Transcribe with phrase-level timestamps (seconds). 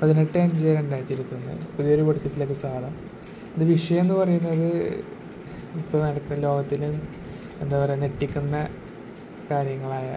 [0.00, 2.92] പതിനെട്ട് അഞ്ച് രണ്ടായിരത്തി ഇരുപത്തൊന്ന് പുതിയൊരു പൊടിക്കത്തിലേക്ക് സ്വാഗതം.
[3.54, 4.66] ഇത് വിഷയം എന്ന് പറയുന്നത്
[5.80, 6.82] ഇപ്പോൾ നടക്കുന്ന ലോകത്തിൽ
[7.62, 8.56] എന്താ പറയുക ഞെട്ടിക്കുന്ന
[9.50, 10.08] കാര്യങ്ങളായ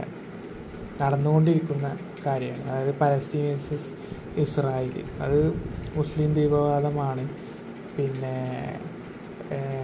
[1.01, 1.87] നടന്നുകൊണ്ടിരിക്കുന്ന
[2.25, 3.45] കാര്യമാണ് അതായത് പലസ്തീൻ
[4.43, 4.95] ഇസ്രായേൽ.
[5.25, 5.39] അത്
[5.95, 7.25] മുസ്ലിം തീവ്രവാദമാണ്.
[7.97, 8.35] പിന്നെ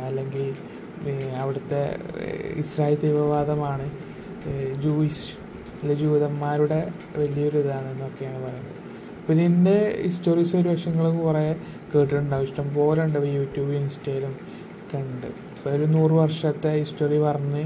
[0.08, 0.46] അല്ലെങ്കിൽ
[1.44, 1.82] അവിടുത്തെ
[2.64, 2.98] ഇസ്രായേൽ
[4.50, 5.30] ഏഹ്, ജൂയിഷ്
[5.80, 6.82] അല്ലെ ജൂതന്മാരുടെ
[7.18, 8.82] വലിയൊരു ഇതാണെന്നൊക്കെയാണ് പറയുന്നത്.
[9.26, 11.56] അപ്പോൾ ഇതിന്റെ ഹിസ്റ്റോറീസ് ഒരു വശങ്ങളും കുറേ
[11.96, 12.44] കേട്ടിട്ടുണ്ടാവും.
[12.44, 13.18] ഇഷ്ടം പോലെ ഉണ്ട്.
[13.20, 14.34] ഇപ്പോൾ യൂട്യൂബ് ഇൻസ്റ്റയിലും
[14.82, 15.26] ഒക്കെ ഉണ്ട്.
[15.28, 17.64] ഇപ്പോൾ ഒരു നൂറ് വർഷത്തെ ഹിസ്റ്ററി പറഞ്ഞ്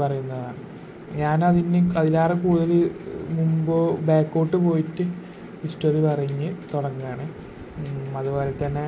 [0.00, 0.56] പറയുന്നതാണ്
[1.16, 2.90] ഞാൻ അതിന് അതിലേറെ കൂടുതൽ
[3.30, 5.04] മുമ്പ് ബാക്കോട്ട് പോയിട്ട്
[5.62, 7.26] ഹിസ്റ്ററി പറഞ്ഞ് തുടങ്ങുകയാണ്
[8.16, 8.86] അതുപോലെ തന്നെ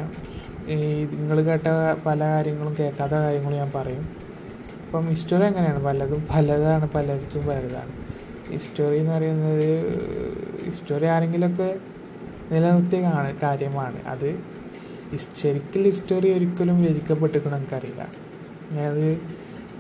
[0.73, 0.79] ഈ
[1.13, 1.69] നിങ്ങൾ കേട്ട
[2.07, 4.09] പല കാര്യങ്ങളും കേൾക്കാത്ത കാര്യങ്ങളും ഞാൻ പറയും.
[4.87, 5.85] അപ്പം ഹിസ്റ്ററി എങ്ങനെയാണ്?
[5.85, 6.91] പലതും പലതാണ്.
[6.93, 7.93] പലതും പലതാണ്.
[8.51, 9.85] ഹിസ്റ്ററി എന്ന് പറയുന്നത്
[10.65, 11.79] ഹിസ്റ്ററി ആരെങ്കിലുമൊക്കെ
[12.51, 13.13] നിലനിർത്തിയ
[13.43, 14.03] കാര്യമാണ്.
[14.07, 14.39] അത്
[15.11, 18.09] ഹിസ്- ഹിസ്റ്റോറി ഒരിക്കലും രചിക്കപ്പെട്ടിരിക്കണം എനിക്കറിയില്ല.
[18.81, 19.21] അത്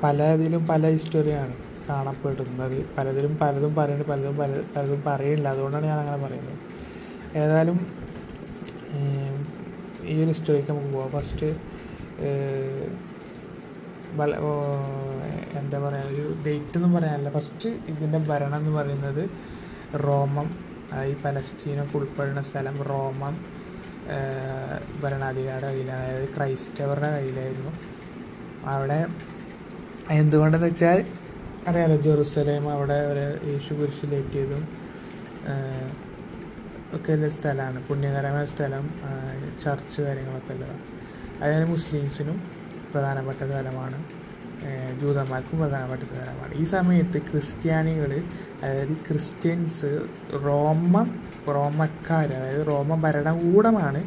[0.02, 1.52] പല ഇതിലും പല ഹിസ്റ്ററിയാണ്
[1.88, 2.84] കാണപ്പെടുന്നത്.
[2.98, 6.58] പലതിലും പലതും പറയുന്നുണ്ട് പലതും പല പലതും പറയുന്നില്ല അതുകൊണ്ടാണ് ഞാൻ അങ്ങനെ പറയുന്നത്.
[7.38, 7.86] ഏതായാലും
[10.02, 11.10] ഈ ഒരു ഹിസ്റ്ററിക്ക് നമുക്ക് പോവാം.
[11.10, 11.46] ഫസ്റ്റ്
[14.16, 14.34] വല
[15.58, 17.30] എന്താ പറയുക ഒരു ഡേറ്റ് എന്ന് പറയാനില്ല.
[17.30, 19.30] ഫസ്റ്റ് ഇതിന്റെ ഭരണം എന്ന് പറയുന്നത്
[19.98, 20.48] റോമം
[21.06, 23.34] ഈ പലസ്തീനൊക്കെ ഉൾപ്പെടുന്ന സ്ഥലം റോമം
[25.04, 27.72] ഭരണാധികാരിയുടെ കയ്യിലാണ് അതായത് ക്രൈസ്തവരുടെ കയ്യിലായിരുന്നു.
[28.66, 29.06] അവിടെ
[30.10, 31.04] എന്തുകൊണ്ടെന്ന് വെച്ചാൽ
[31.68, 34.62] അറിയാലോ ജെറുസലേം അവിടെ ഒരു യേശു കുരിശിലേറ്റിയതും ലേറ്റിയതും
[36.96, 37.88] ഒക്കെ ഉള്ള സ്ഥലമാണ്.
[37.88, 38.90] പുണ്യകരമായ സ്ഥലം
[39.64, 40.80] ചർച്ച് കാര്യങ്ങളൊക്കെ ഉള്ളതാണ്.
[41.42, 43.42] അതായത് മുസ്ലിംസിനും പ്രധാനപ്പെട്ട
[44.68, 48.12] ഏഹ് ജൂതന്മാർക്കും പ്രധാനപ്പെട്ട സ്ഥലമാണ് ഈ സമയത്ത് ക്രിസ്ത്യാനികൾ
[48.62, 49.90] അതായത് ക്രിസ്ത്യൻസ്
[50.46, 50.94] റോമ
[51.48, 54.00] റോമക്കാർ അതായത് റോമ ഭരണകൂടമാണ്.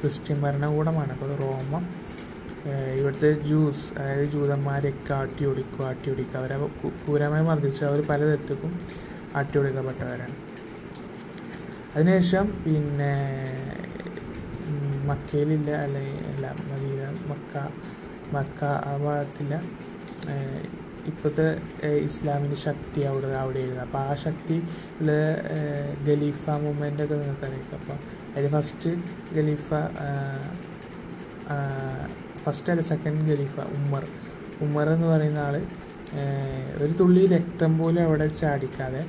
[0.00, 1.12] ക്രിസ്ത്യൻ ഭരണകൂടമാണ്.
[1.12, 1.80] അപ്പോൾ റോമ
[2.98, 6.56] ഇവിടുത്തെ ജൂസ് അതായത് ജൂതന്മാരെയൊക്കെ ആട്ടി ഒടിക്കുക ആട്ടി ഒടിക്കുക അവരെ
[7.00, 8.72] ക്രൂരമായി മർദ്ദിച്ച് അവർ പലതരത്തിലും
[9.36, 10.36] ആട്ടി ഒടിക്കപ്പെട്ടവരാണ്.
[11.94, 13.12] അതിനുശേഷം പിന്നെ
[15.04, 17.54] മക്കയിലില്ല അല്ലെങ്കിൽ അല്ല മദീന മക്ക
[18.34, 19.54] മക്ക ആ ഭാഗത്തില്ല
[20.28, 20.62] ഏഹ്,
[21.06, 21.46] ഇപ്പോഴത്തെ
[22.06, 24.56] ഇസ്ലാമിന്റെ ശക്തി അവിടെ അവിടെയായിരുന്നു അപ്പോൾ ആ ശക്തി
[25.00, 25.12] ഉള്ള
[26.06, 27.66] ഖലീഫ മൂവ്മെന്റ് ഒക്കെ നിങ്ങൾക്കറിയാം.
[27.74, 27.98] അപ്പോൾ
[28.34, 28.90] അതിൽ ഫസ്റ്റ്
[29.34, 29.68] ഗലീഫ
[32.44, 34.04] ഫസ്റ്റ് അല്ല സെക്കൻഡ് ഗലീഫ ഉമ്മർ.
[34.60, 35.54] ഉമ്മർ എന്ന് പറയുന്ന ആൾ
[36.78, 39.00] ഒരു തുള്ളി രക്തം പോലും അവിടെ ചാടിക്കാതെ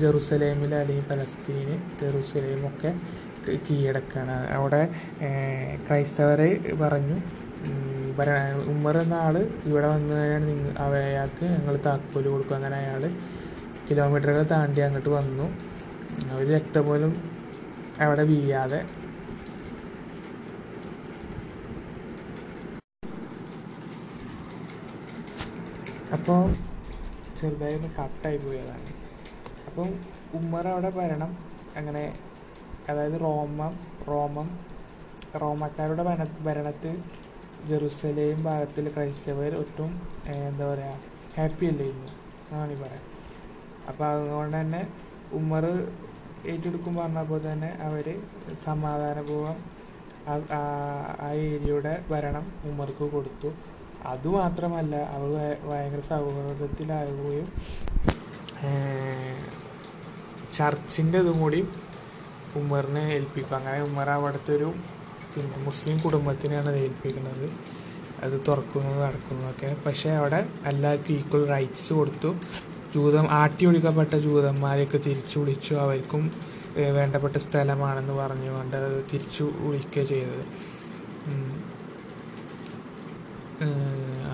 [0.00, 2.90] ജെറുസലേമിൽ അല്ലെങ്കിൽ പലസ്തീന് ജെറുസലേമൊക്കെ
[3.48, 4.48] ക- കീഴടക്കാണ്.
[4.50, 4.88] അവിടെ
[5.88, 6.40] ക്രൈസ്തവർ
[6.80, 7.20] പറഞ്ഞു
[8.66, 12.54] ഉമ്മർ എന്ന ആൾ ഇവിടെ വന്നു കഴിഞ്ഞാൽ നിങ്ങൾ അയാൾക്ക് ഞങ്ങൾ താക്കോൽ കൊടുക്കും.
[12.54, 13.10] അങ്ങനെ അയാൾ
[13.90, 15.58] കിലോമീറ്ററുകൾ താണ്ടി അങ്ങോട്ട് വന്നു.
[16.36, 17.14] ഒരു രക്തം പോലും
[18.00, 18.84] അവിടെ വീയാതെ
[26.12, 26.54] അപ്പോൾ
[27.40, 28.86] ചെറുതായി ഒന്ന് കട്ടായി പോയതാണ്.
[29.66, 30.00] അപ്പം
[30.34, 31.38] ഉമ്മർ അവിടെ വരണം.
[31.76, 32.18] അങ്ങനെ
[32.88, 33.78] അതായത് റോമം
[34.08, 34.58] റോമം
[35.40, 37.02] റോമക്കാരുടെ ഭരണ ഭരണത്തിൽ
[37.68, 40.94] ജെറുസലേം ഭാഗത്തിൽ ക്രൈസ്തവർ ഒട്ടും എന്താ പറയുക
[41.36, 42.12] ഹാപ്പി അല്ലായിരുന്നു.
[42.50, 43.02] എന്നാണ് ഈ പറയാം.
[43.88, 44.88] അപ്പോൾ അതുകൊണ്ട് തന്നെ
[45.32, 45.64] ഉമ്മർ
[46.46, 48.22] ഏറ്റെടുക്കും പറഞ്ഞപ്പോൾ തന്നെ അവർ
[48.64, 49.78] സമാധാനപൂർവം
[50.28, 53.52] ആ- ഏരിയയുടെ ഭരണം ഉമ്മർക്ക് കൊടുത്തു.
[54.06, 57.52] അതുമാത്രമല്ല അവർ ഭയ- ഭയങ്കര സൗഹൃദത്തിലാവുകയും
[58.62, 59.38] ഏഹ്,
[60.54, 61.68] ചർച്ചിന്റെ ഇതും കൂടി
[62.56, 63.56] ഉമ്മറിനെ ഏൽപ്പിക്കും.
[63.56, 64.68] അങ്ങനെ ഉമ്മർ അവിടുത്തെ ഒരു
[65.34, 67.46] പിന്നെ മുസ്ലിം കുടുംബത്തിനെയാണ് അത് ഏൽപ്പിക്കുന്നത്.
[68.24, 72.30] അത് തുറക്കുന്നത് നടക്കുന്നതൊക്കെ പക്ഷേ അവിടെ എല്ലാവർക്കും ഈക്വൽ റൈറ്റ്സ് കൊടുത്തു.
[72.94, 75.74] ജൂതം ആട്ടി ഒഴിക്കപ്പെട്ട ജൂതന്മാരെയൊക്കെ തിരിച്ചു വിളിച്ചു.
[75.74, 76.22] അവർക്കും
[76.96, 80.44] വേണ്ടപ്പെട്ട സ്ഥലമാണെന്ന് പറഞ്ഞുകൊണ്ട് അത് തിരിച്ചു വിളിക്കുക ചെയ്തത്.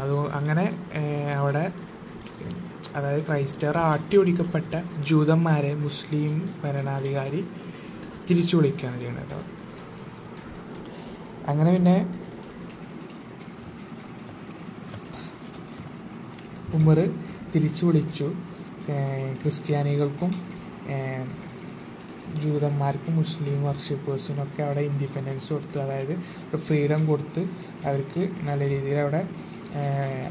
[0.03, 0.65] അത് അങ്ങനെ
[1.41, 1.73] അവിടെ
[2.97, 4.75] അതായത് ക്രൈസ്തവർ ആട്ടി ഒടിക്കപ്പെട്ട
[5.09, 7.41] ജൂതന്മാരെ മുസ്ലിം ഭരണാധികാരി
[8.31, 9.45] തിരിച്ചു വിളിക്കുകയാണ് ചെയ്യുന്നത്.
[11.49, 11.97] അങ്ങനെ പിന്നെ
[16.75, 16.99] ഉമർ
[17.55, 18.29] തിരിച്ചു വിളിച്ചു.
[19.43, 20.31] ക്രിസ്ത്യാനികൾക്കും
[22.43, 25.79] ജൂതന്മാർക്കും മുസ്ലിം വർഷിപ്പേഴ്സിനൊക്കെ അവിടെ ഇൻഡിപെൻഡൻസ് കൊടുത്തു.
[25.79, 26.15] അതായത്
[26.57, 27.43] ഫ്രീഡം കൊടുത്ത്
[27.85, 29.23] അവർക്ക് നല്ല രീതിയിൽ അവിടെ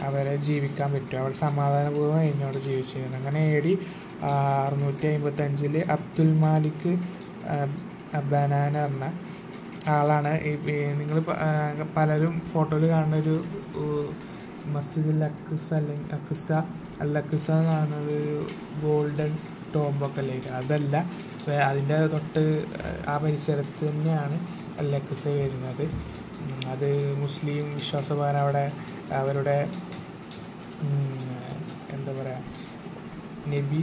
[0.07, 1.19] അവരെ ജീവിക്കാൻ പറ്റും.
[1.19, 3.18] അവിടെ സമാധാനപൂർവം എന്നോട് ജീവിച്ചിരുന്നു.
[3.18, 3.74] അങ്ങനെ എ ഡി
[4.66, 6.89] അറുന്നൂറ്റി അമ്പത്തഞ്ചിൽ അബ്ദുൽ മാലിക്
[8.31, 9.06] ബനാന പറഞ്ഞ
[9.95, 10.31] ആളാണ്.
[10.50, 10.51] ഈ
[11.00, 11.18] നിങ്ങൾ
[11.98, 13.36] പലരും ഫോട്ടോയിൽ കാണുന്ന ഒരു
[14.75, 16.48] മസ്ജിദുൽ അക്സ അല്ലെങ്കിൽ അക്കുസ
[17.04, 18.36] അൽ അക്കുസ എന്ന് പറയുന്നത് ഒരു
[18.83, 19.31] ഗോൾഡൻ
[19.74, 20.38] ടോംബൊക്കെ അല്ലേ?
[20.60, 20.95] അതല്ല
[21.69, 22.44] അതിന്റെ തൊട്ട്
[23.12, 24.36] ആ പരിസരത്ത് തന്നെയാണ്
[24.81, 25.86] അല്ലക്സ വരുന്നത്.
[26.44, 26.88] ഉം, അത്
[27.24, 28.65] മുസ്ലിം വിശ്വാസഭവൻ അവിടെ
[29.19, 29.57] അവരുടെ
[31.95, 32.39] എന്താ പറയുക
[33.51, 33.81] നബി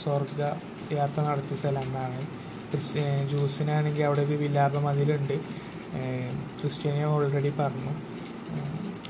[0.00, 0.40] സ്വർഗ
[0.98, 2.20] യാത്ര നടത്തിയ സ്ഥലം എന്നാണ്.
[3.30, 5.36] ജ്യൂസിനാണെങ്കിൽ അവിടെ ഒരു വിലാപ മതിലുണ്ട്
[5.98, 7.92] ഏഹ്, ക്രിസ്ത്യാനി ഓൾറെഡി പറഞ്ഞു.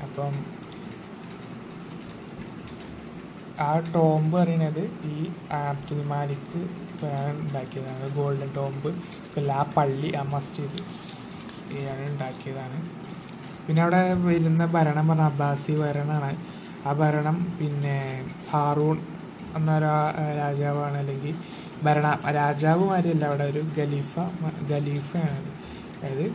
[0.05, 0.33] അപ്പം
[3.59, 5.17] ആ ടോംബ് പറയുന്നത് ഈ
[5.61, 6.57] അബ്ദുൽ മാലിക്
[7.37, 8.05] ഉണ്ടാക്കിയതാണ്.
[8.15, 8.89] ഗോൾഡൻ ടോംബ്
[9.37, 10.79] അല്ല ആ പള്ളി ആ മസ്ജിദ്
[11.73, 12.77] ഇയാൾ ഉണ്ടാക്കിയതാണ്.
[13.65, 16.31] പിന്നെ അവിടെ വരുന്ന ഭരണം പറഞ്ഞ അബ്ബാസി ഭരണമാണ്
[16.85, 17.97] ആ ഭരണം പിന്നെ
[18.51, 18.97] ഹാറൂൺ
[19.57, 19.95] എന്നൊരാ
[20.37, 21.33] രാജാവാണ് അല്ലെങ്കിൽ
[21.85, 22.07] ഭരണ
[22.39, 24.13] രാജാവുമാരിയല്ല അവിടെ ഒരു ഖലീഫ
[24.71, 25.41] ഖലീഫയാണ്.
[25.97, 26.25] അതായത്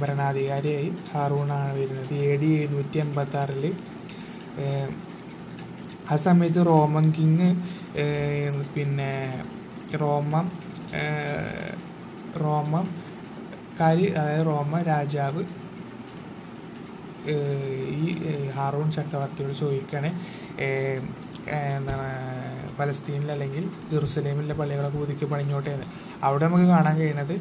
[0.00, 2.14] ഭരണാധികാരിയായി ഹാറൂണാണ് വരുന്നത്.
[2.26, 3.64] എ ഡി എഴുന്നൂറ്റി എൺപത്തി ആറിൽ
[6.12, 7.48] ആ സമയത്ത് റോമൻ കിങ്
[8.74, 9.12] പിന്നെ
[10.02, 10.46] റോമം
[12.44, 12.86] റോമം
[13.80, 15.42] കാരി അതായത് റോമ രാജാവ്
[18.00, 18.04] ഈ
[18.56, 20.10] ഹാറൂൺ ചക്രവർത്തിയോട് ചോദിക്കുകയാണ്
[21.78, 22.08] എന്താണ്
[22.82, 25.86] പലസ്തീനിൽ അല്ലെങ്കിൽ ജെറുസലേമിലെ പള്ളികളൊക്കെ പുതുക്കി പണിഞ്ഞോട്ടെ എന്ന്
[26.22, 27.34] അവിടെ നമുക്ക് കാണാൻ കഴിയുന്നത്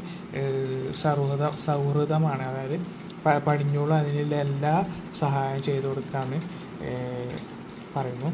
[1.02, 2.44] സൗഹൃദ സൗഹൃദമാണ്.
[2.44, 2.76] അതായത്
[3.40, 4.86] പടിഞ്ഞോളും അതിനുള്ള എല്ലാ
[5.20, 6.40] സഹായം ചെയ്തു കൊടുക്കാമെന്ന്
[6.84, 7.40] ഏഹ്
[7.96, 8.30] പറയുന്നു.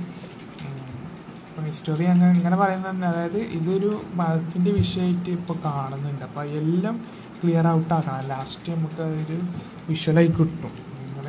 [1.68, 6.26] ഹിസ്റ്ററി അങ്ങനെ ഇങ്ങനെ പറയുന്നത് അതായത് ഇതൊരു മതത്തിന്റെ വിഷയമായിട്ട് ഇപ്പോൾ കാണുന്നുണ്ട്.
[6.26, 7.06] അപ്പോൾ എല്ലാം
[7.44, 8.28] ക്ലിയർ ഔട്ട് ആക്കണം.
[8.28, 9.42] ലാസ്റ്റ് നമുക്ക് അതൊരു
[9.90, 10.72] വിഷ്വലായി കിട്ടും.
[11.00, 11.26] നിങ്ങൾ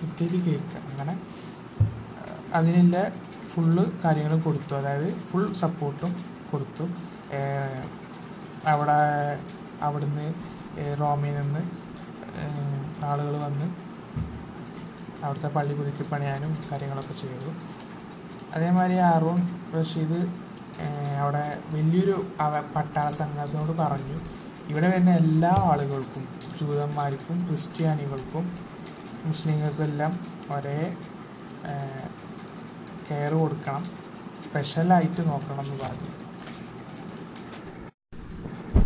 [0.00, 0.78] കൃത്യമായിട്ട് കേൾക്കുക.
[0.90, 1.20] അങ്ങനെ
[2.54, 2.96] അതിനുള്ള
[3.54, 4.74] ഫുള്ള് കാര്യങ്ങൾ കൊടുത്തു.
[4.74, 6.12] അതായത് ഫുൾ സപ്പോർട്ടും
[6.50, 6.84] കൊടുത്തു.
[8.72, 8.98] അവിടെ
[9.82, 10.26] അവിടുന്ന്
[11.00, 11.62] റോമിൽ നിന്ന്
[13.04, 13.66] ആളുകൾ വന്ന്
[15.24, 17.50] അവിടുത്തെ പള്ളി പുതുക്കി പണിയാനും കാര്യങ്ങളൊക്കെ ചെയ്തു.
[18.54, 19.38] അതേമാതിരി അറുൺ
[19.74, 20.20] റഷീദ്
[21.20, 21.44] അവിടെ
[21.74, 24.16] വലിയൊരു അവ പട്ടാള സംഘത്തിനോട് പറഞ്ഞു
[24.70, 26.24] ഇവിടെ വരുന്ന എല്ലാ ആളുകൾക്കും
[26.60, 28.44] ജൂതന്മാർക്കും ക്രിസ്ത്യാനികൾക്കും
[29.24, 30.12] മുസ്ലിങ്ങൾക്കും എല്ലാം
[30.54, 30.78] ഒരേ
[33.12, 33.82] കെയർ കൊടുക്കണം
[34.44, 36.10] സ്പെഷ്യലായിട്ട് നോക്കണം എന്ന് പറഞ്ഞു.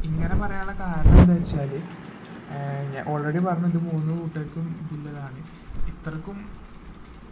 [0.06, 1.72] ഇങ്ങനെ പറയാനുള്ള കാരണം എന്താ വെച്ചാൽ
[2.92, 5.40] ഞാൻ ഓൾറെഡി പറഞ്ഞു ഇത് മൂന്ന് കൂട്ടർക്കും ഇതില്ലതാണ്
[5.92, 6.38] ഇത്രക്കും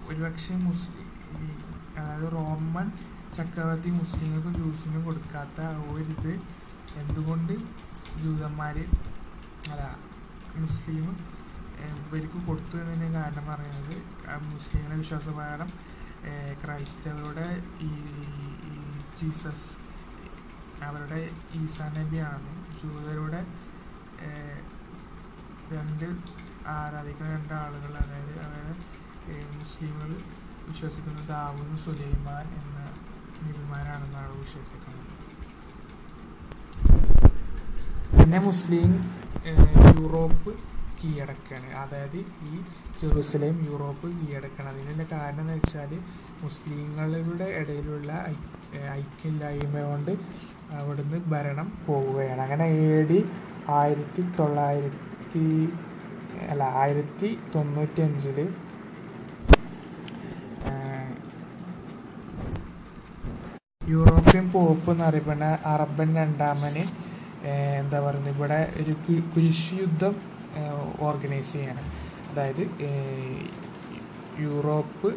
[0.09, 1.09] ഒരുപക്ഷെ മുസ്ലിം
[1.97, 2.87] അതായത് റോമൻ
[3.37, 5.61] ചക്രവർത്തി മുസ്ലിങ്ങൾക്കും ജൂസിനും കൊടുക്കാത്ത
[5.93, 6.33] ഒരിത്
[7.01, 7.55] എന്തുകൊണ്ട്
[8.21, 8.77] ജൂതന്മാർ
[9.65, 9.83] അല്ല
[10.57, 11.07] മുസ്ലിം
[11.87, 13.95] ഇവർക്ക് കൊടുത്തു എന്നതിന് കാരണം പറയുന്നത്
[14.51, 15.71] മുസ്ലിങ്ങളുടെ വിശ്വാസപ്രകാരം
[16.63, 17.49] ക്രൈസ്തവരുടെ
[17.89, 17.93] ഈ
[19.19, 19.71] ജീസസ്
[20.87, 21.21] അവരുടെ
[21.61, 23.41] ഈസാ നബിയാണെന്നും ജൂതരുടെ
[25.75, 26.07] രണ്ട്
[26.75, 28.75] ആരാധിക്കുന്ന രണ്ട് ആളുകൾ അതായത് അവരെ
[29.61, 30.11] മുസ്ലിങ്ങൾ
[30.69, 32.79] വിശ്വസിക്കുന്ന ദാവൂദ് സുലൈമാൻ എന്ന
[33.47, 35.11] നബിമാരാണെന്നാണ് വിശ്വസിക്കുന്നത്.
[38.19, 38.91] പിന്നെ മുസ്ലിം
[39.99, 40.53] യൂറോപ്പ്
[40.99, 42.19] കീഴടക്കുകയാണ് അതായത്
[42.51, 42.55] ഈ
[43.05, 44.69] ജെറുസലേം യൂറോപ്പ് കീഴടക്കണം.
[44.73, 45.91] അതിനുള്ള കാരണം എന്ന് വെച്ചാൽ
[46.43, 48.13] മുസ്ലിങ്ങളുടെ ഇടയിലുള്ള
[49.01, 50.13] ഐക്യമില്ലായ്മ കൊണ്ട്
[50.79, 52.41] അവിടുന്ന് ഭരണം പോവുകയാണ്.
[52.47, 53.19] അങ്ങനെ എ ഡി
[53.79, 55.47] ആയിരത്തി തൊള്ളായിരത്തി
[56.53, 58.39] അല്ല ആയിരത്തി തൊണ്ണൂറ്റി അഞ്ചിൽ
[63.95, 66.85] യൂറോപ്യൻ പോപ്പ് എന്നറിയപ്പെടുന്ന അറബൻ രണ്ടാമന്
[67.81, 68.93] എന്താ പറയുന്നത് ഇവിടെ ഒരു
[69.33, 70.15] കുരിശ് യുദ്ധം
[71.09, 71.83] ഓർഗനൈസ് ചെയ്യാണ്.
[72.35, 72.63] അതായത്
[74.41, 75.11] യൂറോപ്പ്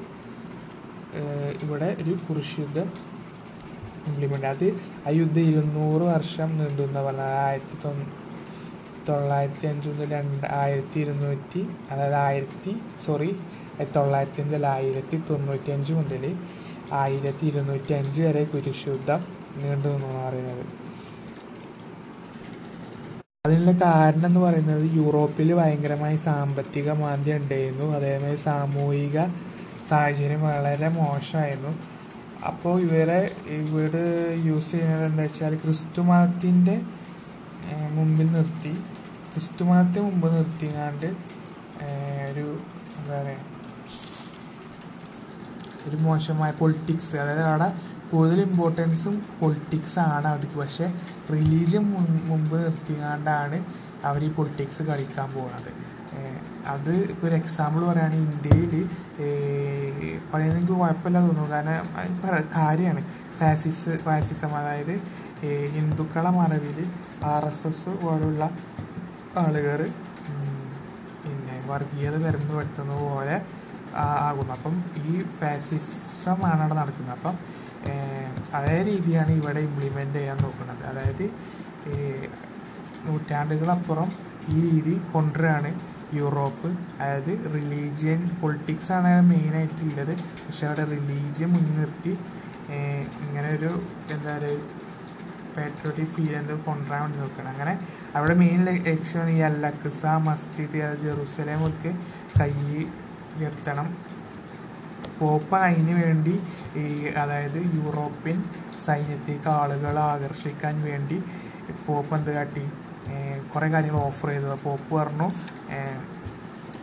[1.64, 2.88] ഇവിടെ ഒരു കുരിശ് യുദ്ധം
[4.08, 4.68] ഇംപ്ലിമെന്റ് അത്
[5.08, 7.92] ആ യുദ്ധം ഇരുന്നൂറ് വർഷം നീണ്ടുന്ന പറഞ്ഞാൽ ആയിരത്തി തൊ
[9.08, 12.74] തൊള്ളായിരത്തി അഞ്ച് മുതൽ രണ്ട് ആയിരത്തി ഇരുന്നൂറ്റി അതായത് ആയിരത്തി
[13.06, 13.30] സോറി
[13.96, 16.26] തൊള്ളായിരത്തി അഞ്ചിൽ ആയിരത്തി തൊണ്ണൂറ്റി അഞ്ച് മുതൽ
[16.94, 19.24] ആയിരത്തി ഇരുന്നൂറ്റി അഞ്ച് വരെ കുരിശുദ്ധം
[19.62, 20.66] നീണ്ടു നിന്നാണ് പറയുന്നത്.
[23.48, 27.86] അതിനുള്ള കാരണം എന്ന് പറയുന്നത് യൂറോപ്പിൽ ഭയങ്കരമായി സാമ്പത്തിക മാന്ദ്യം ഉണ്ടായിരുന്നു.
[27.98, 29.18] അതേമാതിരി സാമൂഹിക
[29.90, 31.74] സാഹചര്യം വളരെ മോശമായിരുന്നു.
[32.48, 33.20] അപ്പോൾ ഇവരെ
[33.60, 34.06] ഇവിടെ
[34.48, 36.76] യൂസ് ചെയ്യുന്നത് എന്താ വെച്ചാൽ ക്രിസ്തു മതത്തിന്റെ
[37.98, 38.74] മുമ്പിൽ നിർത്തി.
[39.32, 41.10] ക്രിസ്തു മതത്തെ മുമ്പ് നിർത്തിങ്ങാണ്ട്
[42.30, 42.46] ഒരു
[42.98, 43.44] എന്താ പറയുക
[45.88, 47.14] ഒരു മോശമായ പൊളിറ്റിക്സ്.
[47.24, 47.70] അതായത് അവിടെ
[48.12, 50.58] കൂടുതൽ ഇമ്പോർട്ടൻസും പൊളിറ്റിക്സ് ആണ് അവർക്ക്.
[50.64, 50.88] പക്ഷേ
[51.34, 51.86] റിലീജിയൻ
[52.30, 53.58] മുമ്പ് നിർത്തിക്കാണ്ടാണ്
[54.06, 55.72] അവർ ഈ പൊളിറ്റിക്സ് കളിക്കാൻ പോകുന്നത്
[56.74, 58.74] അത് ഇപ്പോൾ ഒരു എക്സാമ്പിൾ പറയുകയാണെങ്കിൽ ഇന്ത്യയിൽ
[60.34, 61.50] പറയുന്നത് കുഴപ്പമില്ല തോന്നുന്നു.
[61.50, 63.02] കാരണം കാര്യമാണ്.
[63.40, 64.94] ഫാസിസ് ഫാസിസം അതായത്
[65.76, 66.78] ഹിന്ദുക്കളെ മറവിൽ
[67.24, 68.44] ആർ എസ് എസ് പോലുള്ള
[69.38, 69.82] ആളുകൾ
[71.24, 73.38] പിന്നെ വർഗീയത വരുന്നു വരുത്തുന്ന പോലെ
[73.98, 74.54] ആകുന്നു.
[74.54, 77.16] അപ്പം ഈ ഫാസിസമാണ് അവിടെ നടക്കുന്നത്.
[77.18, 77.36] അപ്പം
[78.58, 80.84] അതേ രീതിയാണ് ഇവിടെ ഇംപ്ലിമെന്റ് ചെയ്യാൻ നോക്കുന്നത്.
[80.90, 81.26] അതായത്
[83.08, 84.10] നൂറ്റാണ്ടുകളപ്പുറം
[84.54, 85.72] ഈ രീതി കൊണ്ടുവരികയാണ്
[86.20, 86.70] യൂറോപ്പ്.
[87.02, 90.14] അതായത് റിലീജിയൻ പൊളിറ്റിക്സ് ആണ് മെയിനായിട്ടുള്ളത്
[90.46, 92.14] പക്ഷെ അവിടെ റിലീജിയൻ മുൻനിർത്തി
[93.26, 93.72] ഇങ്ങനെ ഒരു
[94.14, 94.86] എന്താ പറയുക
[95.56, 97.74] പാട്രിയോട്ടിക് ഫീൽ എന്തോ കൊണ്ടുവരാൻ വേണ്ടി നോക്കണം അങ്ങനെ
[98.16, 101.92] അവിടെ മെയിൻ ലക്ഷ്യമാണ് ഈ അല്ലക്സ മസ്ജിദ് ജെറുസലേമൊക്കെ
[102.40, 102.52] കൈ
[103.38, 103.88] ഉയർത്തണം.
[105.20, 106.34] പോപ്പ അതിന് വേണ്ടി
[106.76, 106.86] ഈ
[107.22, 108.38] അതായത് യൂറോപ്യൻ
[108.86, 111.18] സൈന്യത്തേക്ക് ആളുകളെ ആകർഷിക്കാൻ വേണ്ടി
[111.88, 112.64] പോപ്പ് എന്ത് കാട്ടി?
[113.52, 114.58] കുറേ കാര്യങ്ങൾ ഓഫർ ചെയ്തു.
[114.64, 115.28] പോപ്പ് പറഞ്ഞു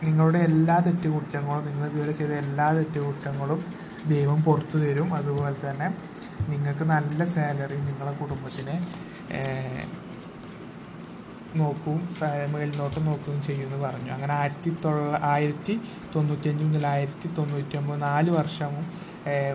[0.04, 3.60] നിങ്ങളുടെ എല്ലാ തെറ്റുകുറ്റങ്ങളും നിങ്ങൾ ഇതുവരെ ചെയ്ത എല്ലാ തെറ്റുകുറ്റങ്ങളും
[4.06, 5.14] ദൈവം പുറത്തു തരും.
[5.14, 5.88] അതുപോലെ തന്നെ
[6.48, 8.76] നിങ്ങൾക്ക് നല്ല സാലറി നിങ്ങളുടെ കുടുംബത്തിനെ
[11.56, 12.08] നോക്കുകയും
[12.52, 14.10] മേൽനോട്ടം നോക്കുകയും ചെയ്യുമെന്ന് പറഞ്ഞു.
[14.10, 15.80] അങ്ങനെ ആയിരത്തി തൊള്ള ആയിരത്തി
[16.14, 18.86] തൊണ്ണൂറ്റഞ്ച് മുതൽ ആയിരത്തി തൊണ്ണൂറ്റൊമ്പത് നാല് വർഷവും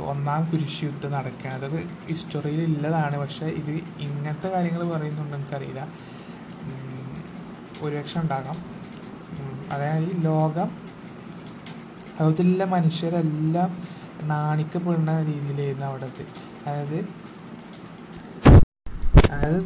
[0.06, 1.58] ഒന്നാം കുരിശ് യുദ്ധം നടക്കുകയാണ്.
[1.58, 5.88] അതൊക്കെ ഹിസ്റ്ററിയിൽ ഉള്ളതാണ് പക്ഷേ ഇത് ഇങ്ങനത്തെ കാര്യങ്ങൾ പറയുന്നുണ്ട് എനിക്കറിയില്ല.
[7.82, 8.58] ഒരു ഒരുപക്ഷെ ഉണ്ടാകാം.
[9.72, 10.70] അതായത് ലോകം
[12.22, 13.84] ലോകത്തിലുള്ള മനുഷ്യരെല്ലാം
[14.24, 16.26] നാണിക്കപ്പെടുന്ന രീതിയിലായിരുന്നു അവിടുത്തെ.
[16.70, 17.00] അതായത്
[19.32, 19.64] അതായത്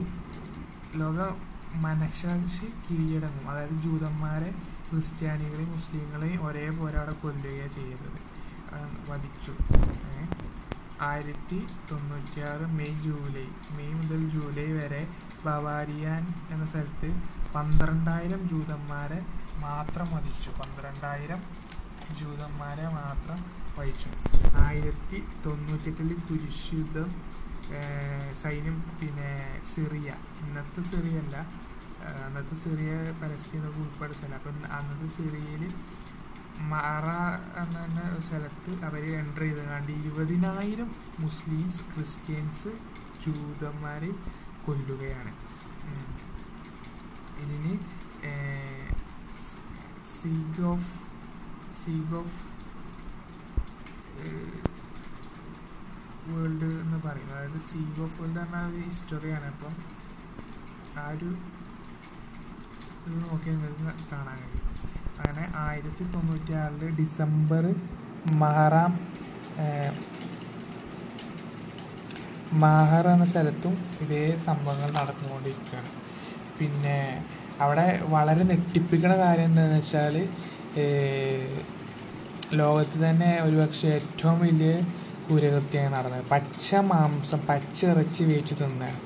[0.96, 1.53] ലോക
[1.86, 3.46] മനസാക്ഷി കീഴടങ്ങും.
[3.52, 4.50] അതായത് ജൂതന്മാരെ
[4.90, 8.20] ക്രിസ്ത്യാനികളെയും മുസ്ലിങ്ങളെയും ഒരേപോലെ അവിടെ കൊല്ലുകയാണ് ചെയ്തത്
[9.10, 9.54] വധിച്ചു.
[11.02, 11.58] ആയിരത്തി
[11.92, 13.46] തൊണ്ണൂറ്റിയാറ് മെയ് ജൂലൈ.
[13.78, 15.02] മെയ് മുതൽ ജൂലൈ വരെ
[15.46, 17.10] ബവാരിയാൻ എന്ന സ്ഥലത്ത്
[17.56, 19.20] പന്ത്രണ്ടായിരം ജൂതന്മാരെ
[19.66, 20.52] മാത്രം വധിച്ചു.
[20.60, 21.42] പന്ത്രണ്ടായിരം
[22.20, 23.40] ജൂതന്മാരെ മാത്രം
[23.78, 24.10] വഹിച്ചു
[24.66, 27.10] ആയിരത്തി തൊണ്ണൂറ്റെട്ടിൽ കുരിശുദ്ധം
[28.42, 29.30] സൈന്യം പിന്നെ
[29.74, 30.10] സിറിയ.
[30.44, 31.36] ഇന്നത്തെ സിറിയ അല്ല
[32.26, 35.64] അന്നത്തെ സിറിയ പലസ്തീനൊക്കെ ഉൾപ്പെടുത്തല്ല അപ്പം അന്നത്തെ സിറിയയിൽ
[36.72, 37.06] മാറ
[37.62, 42.72] എന്ന തന്നെ സ്ഥലത്ത് അവർ എന്റർ ചെയ്ത് കണ്ട് ഇരുപതിനായിരം മുസ്ലിംസ് ക്രിസ്ത്യൻസ്
[43.24, 44.12] ജൂതന്മാരെ
[44.66, 45.32] കൊല്ലുകയാണ്.
[47.44, 47.74] ഇതിന്
[50.18, 50.92] siege of
[51.84, 52.40] siege of
[56.28, 57.30] world എന്ന് പറയും.
[57.34, 59.74] അതായത് സീഗ് ഓഫ് വേൾഡ് പറഞ്ഞാൽ ഹിസ്റ്ററിയാണ് അപ്പം
[61.02, 61.30] ആ ഒരു
[63.08, 64.68] ഇത് നോക്കി നിങ്ങൾക്ക് കാണാൻ കഴിയും.
[65.18, 67.64] അങ്ങനെ ആയിരത്തി തൊണ്ണൂറ്റി ആറിൽ ഡിസംബർ
[68.42, 68.92] മഹറാം
[72.64, 75.92] മാഹർ എന്ന സ്ഥലത്തും ഇതേ സംഭവങ്ങൾ നടന്നുകൊണ്ടിരിക്കുകയാണ്.
[76.58, 76.98] പിന്നെ
[77.64, 80.16] അവിടെ വളരെ ഞെട്ടിപ്പിക്കുന്ന കാര്യം എന്താണെന്ന് വെച്ചാൽ
[82.62, 84.74] ലോകത്ത് തന്നെ ഒരുപക്ഷെ ഏറ്റവും വലിയ
[85.28, 86.24] കുരകൃത്യമാണ് നടന്നത്.
[86.32, 89.00] പച്ച മാംസം പച്ച ഇറച്ചി വേവിച്ച് തിന്നാണ്.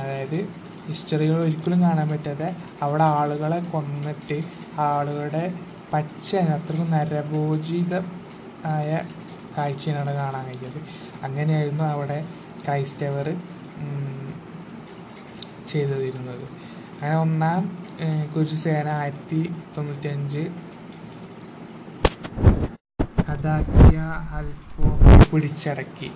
[0.00, 0.38] അതായത്
[0.86, 4.38] ഹിസ്റ്ററികൾ ഒരിക്കലും കാണാൻ പറ്റാതെ അവിടെ ആളുകളെ കൊന്നിട്ട്
[4.80, 5.44] ആളുകളുടെ
[5.92, 7.94] പച്ച അത്രയ്ക്കും നരഭോജിത
[8.66, 8.90] ആയ
[9.58, 10.80] കാഴ്ചയാണ് അവിടെ കാണാൻ കഴിഞ്ഞത്.
[11.22, 12.18] അങ്ങനെയായിരുന്നു അവിടെ
[12.64, 13.26] ക്രൈസ്തവർ
[15.68, 16.44] ചെയ്തിരുന്നത്.
[16.92, 17.62] അങ്ങനെ ഒന്നാം
[18.34, 19.40] കുരിശുസേന ആയിരത്തി
[19.76, 20.44] തൊണ്ണൂറ്റഞ്ച്
[23.28, 23.98] കഥാക്കിയ
[24.36, 24.88] അൽപ്പോ
[25.30, 26.10] പിടിച്ചടക്കി.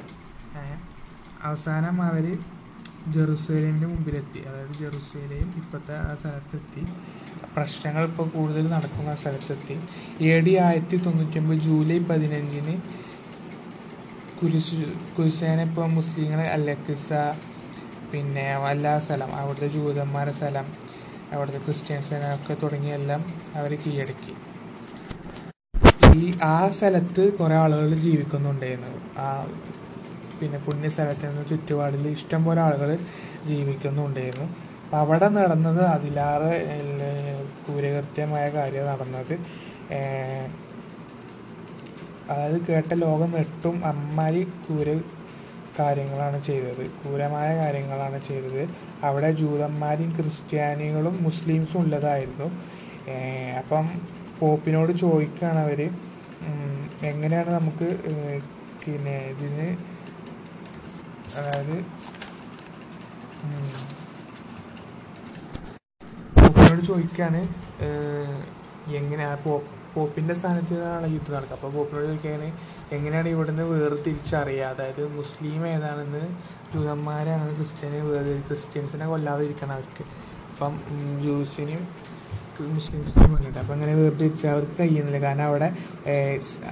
[1.42, 2.26] അവസാനം അവർ
[3.14, 4.40] ജെറുസലേമിന്റെ മുമ്പിലെത്തി.
[4.48, 6.82] അതായത് ജെറുസലേം ഇപ്പോഴത്തെ ആ സ്ഥലത്തെത്തി.
[7.56, 9.76] പ്രശ്നങ്ങൾ ഇപ്പോൾ കൂടുതൽ നടക്കുന്ന ആ സ്ഥലത്തെത്തി.
[10.20, 12.74] എ ഡി ആയിരത്തി തൊണ്ണൂറ്റൊമ്പത് ജൂലൈ പതിനഞ്ചിന്
[14.40, 14.76] കുരിശ്
[15.18, 17.12] കുരിശേന ഇപ്പോൾ മുസ്ലിങ്ങളെ അലക്സ
[18.12, 20.66] പിന്നെ എല്ലാ സ്ഥലം അവിടുത്തെ ജൂതന്മാരെ സ്ഥലം
[21.32, 23.22] അവിടുത്തെ ക്രിസ്ത്യൻസിനെ ഒക്കെ തുടങ്ങിയെല്ലാം
[23.54, 24.34] അവർ കീഴടക്കി.
[26.16, 28.92] ഈ ആ സ്ഥലത്ത് കുറേ ആളുകൾ ജീവിക്കുന്നുണ്ടായിരുന്നു.
[29.18, 29.46] ആ
[30.40, 30.88] പിന്നെ പുണ്യ
[31.28, 32.90] നിന്ന് ചുറ്റുപാടിൽ ഇഷ്ടംപോലെ ആളുകൾ
[33.50, 34.48] ജീവിക്കുന്നുണ്ടായിരുന്നു.
[34.84, 36.52] അപ്പം അവിടെ നടന്നത് അതിലാറ്
[37.60, 39.34] ക്രൂരകൃത്യമായ കാര്യം നടന്നത്.
[42.30, 44.88] അതായത് കേട്ട ലോകം നെട്ടും അമ്മാരി ക്രൂര
[45.78, 46.84] കാര്യങ്ങളാണ് ചെയ്തത്.
[46.96, 48.62] ക്രൂരമായ കാര്യങ്ങളാണ് ചെയ്തത്.
[49.06, 52.48] അവിടെ ജൂതന്മാരും ക്രിസ്ത്യാനികളും മുസ്ലിംസും ഉള്ളതായിരുന്നു.
[53.60, 53.84] അപ്പം
[54.38, 55.80] പോപ്പിനോട് ചോദിക്കുകയാണ് അവർ
[57.10, 57.88] എങ്ങനെയാണ് നമുക്ക്
[58.82, 59.68] പിന്നെ ഇതിന്
[61.38, 61.76] അതായത്
[66.36, 67.40] പോപ്പിനോട് ചോദിക്കുകയാണ്
[68.90, 69.34] എങ്ങനെയാണ് എങ്ങനെ ആ
[69.94, 71.56] പോപ്പിന്റെ സ്ഥാനത്താണ് യുദ്ധം നടക്കുക.
[71.58, 72.48] അപ്പോൾ പോപ്പിനോട് ചോദിക്കുകയാണ്
[72.96, 74.66] എങ്ങനെയാണ് ഇവിടുന്ന് വേർതിരിച്ചറിയുക?
[74.72, 76.24] അതായത് മുസ്ലിം ഏതാണെന്ന്
[76.72, 80.04] ജൂതന്മാരാണെന്ന് ക്രിസ്ത്യാനി വേറെ ക്രിസ്ത്യൻസിനെ കൊല്ലാതിരിക്കണം അവർക്ക്.
[80.50, 80.74] അപ്പം
[81.24, 81.82] ജൂസിനെയും
[82.74, 85.18] മുസ്ലിംസിനെയും കൊല്ലട്ടെ അപ്പം അങ്ങനെ വേർതിരിച്ച് അവർക്ക് കഴിയുന്നില്ല.
[85.26, 85.68] കാരണം അവിടെ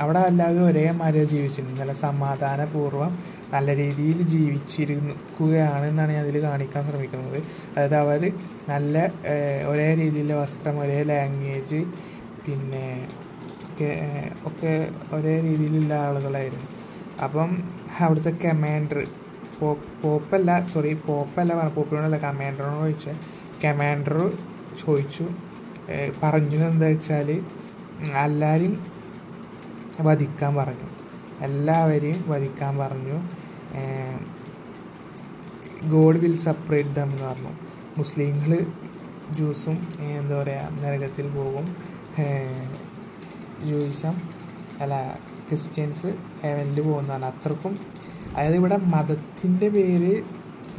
[0.04, 3.12] അവിടെ അല്ലാതെ ഒരേ ഒരേമാതിരി ജീവിച്ചിരുന്നു നല്ല സമാധാനപൂർവം
[3.54, 7.38] നല്ല രീതിയിൽ ജീവിച്ചിരിക്കുകയാണ് എന്നാണ് ഞാൻ അതിൽ കാണിക്കാൻ ശ്രമിക്കുന്നത്.
[7.74, 8.22] അതായത് അവർ
[8.72, 8.94] നല്ല
[9.72, 11.80] ഒരേ രീതിയിലെ വസ്ത്രം ഒരേ ലാംഗ്വേജ്
[12.46, 12.86] പിന്നെ
[13.66, 13.90] ഒക്കെ
[14.48, 14.72] ഒക്കെ
[15.16, 16.68] ഒരേ രീതിയിലുള്ള ആളുകളായിരുന്നു.
[17.24, 17.50] അപ്പം
[18.04, 18.98] അവിടുത്തെ കമാൻഡർ
[19.58, 23.18] പോപ്പ് പോപ്പല്ല സോറി പോപ്പല്ല പറഞ്ഞു പോപ്പിനോടല്ല കമാൻഡറിനോട് ചോദിച്ചാൽ
[23.64, 24.16] കമാൻഡർ
[24.82, 25.26] ചോദിച്ചു
[26.22, 27.28] പറഞ്ഞു എന്താ വെച്ചാൽ
[28.24, 28.72] എല്ലാവരും
[30.08, 30.88] വധിക്കാൻ പറഞ്ഞു.
[31.48, 33.16] എല്ലാവരെയും വധിക്കാൻ പറഞ്ഞു.
[35.90, 37.52] ഗോഡ് വിൽ സെപ്പറേറ്റ് ദം എന്ന് പറഞ്ഞു.
[37.98, 38.52] മുസ്ലിങ്ങൾ
[39.30, 41.66] ജൂസും എന്താ പറയുക നരകത്തിൽ പോകും.
[43.68, 44.14] ജൂയിസം
[44.80, 44.94] അല്ല
[45.48, 46.10] ക്രിസ്ത്യൻസ്
[46.42, 47.24] ഹെവനിൽ പോകുന്നതാണ്.
[47.24, 47.74] അത്രക്കും.
[48.36, 50.22] അതായത് ഇവിടെ മതത്തിന്റെ പേര്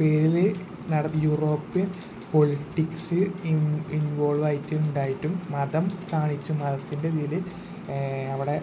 [0.00, 0.54] പേരിൽ
[0.90, 1.90] നട യൂറോപ്യൻ
[2.32, 3.18] പൊളിറ്റിക്സ്
[3.96, 7.44] ഇൻവോൾവ് ആയിട്ട് ഉണ്ടായിട്ടും മതം കാണിച്ചു മതത്തിന്റെ ഇതിൽ
[8.32, 8.56] അവിടെ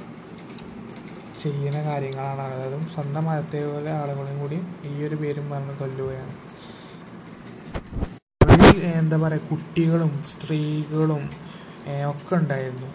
[1.40, 6.34] ചെയ്യുന്ന കാര്യങ്ങളാണ് അതായത് സ്വന്തം പോലെ ആളുകളും കൂടി ഈ ഒരു പേരും പറഞ്ഞ് കൊല്ലുകയാണ്.
[8.84, 11.24] എന്താ പറയുക കുട്ടികളും സ്ത്രീകളും
[12.10, 12.90] ഒക്കെ ഉണ്ടായിരുന്നു.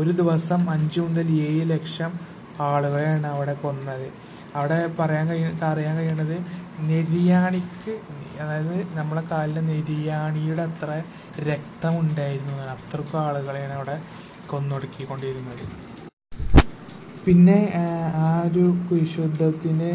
[0.00, 2.12] ഒരു ദിവസം അഞ്ച് മുതൽ ഏഴ് ലക്ഷം
[2.60, 4.12] ആളുകളെയാണ് അവിടെ കൊന്നത്.
[4.54, 6.36] അവിടെ പറയാൻ കഴിയ അറിയാൻ കഴിയുന്നത്
[6.80, 7.94] നെരിയാണിക്ക്
[8.42, 11.02] അതായത് നമ്മളെ കാലിലെ നെരിയാണിയുടെ അത്ര
[11.48, 12.54] രക്തമുണ്ടായിരുന്നു.
[12.74, 14.00] അത്രക്കും ആളുകളെയാണ് അവിടെ
[14.46, 15.64] കൊന്നൊടുക്കിക്കൊണ്ടിരുന്നത്.
[17.28, 17.56] പിന്നെ
[18.18, 19.88] ആ ഒരു കുരിശുദ്ധത്തിന്റെ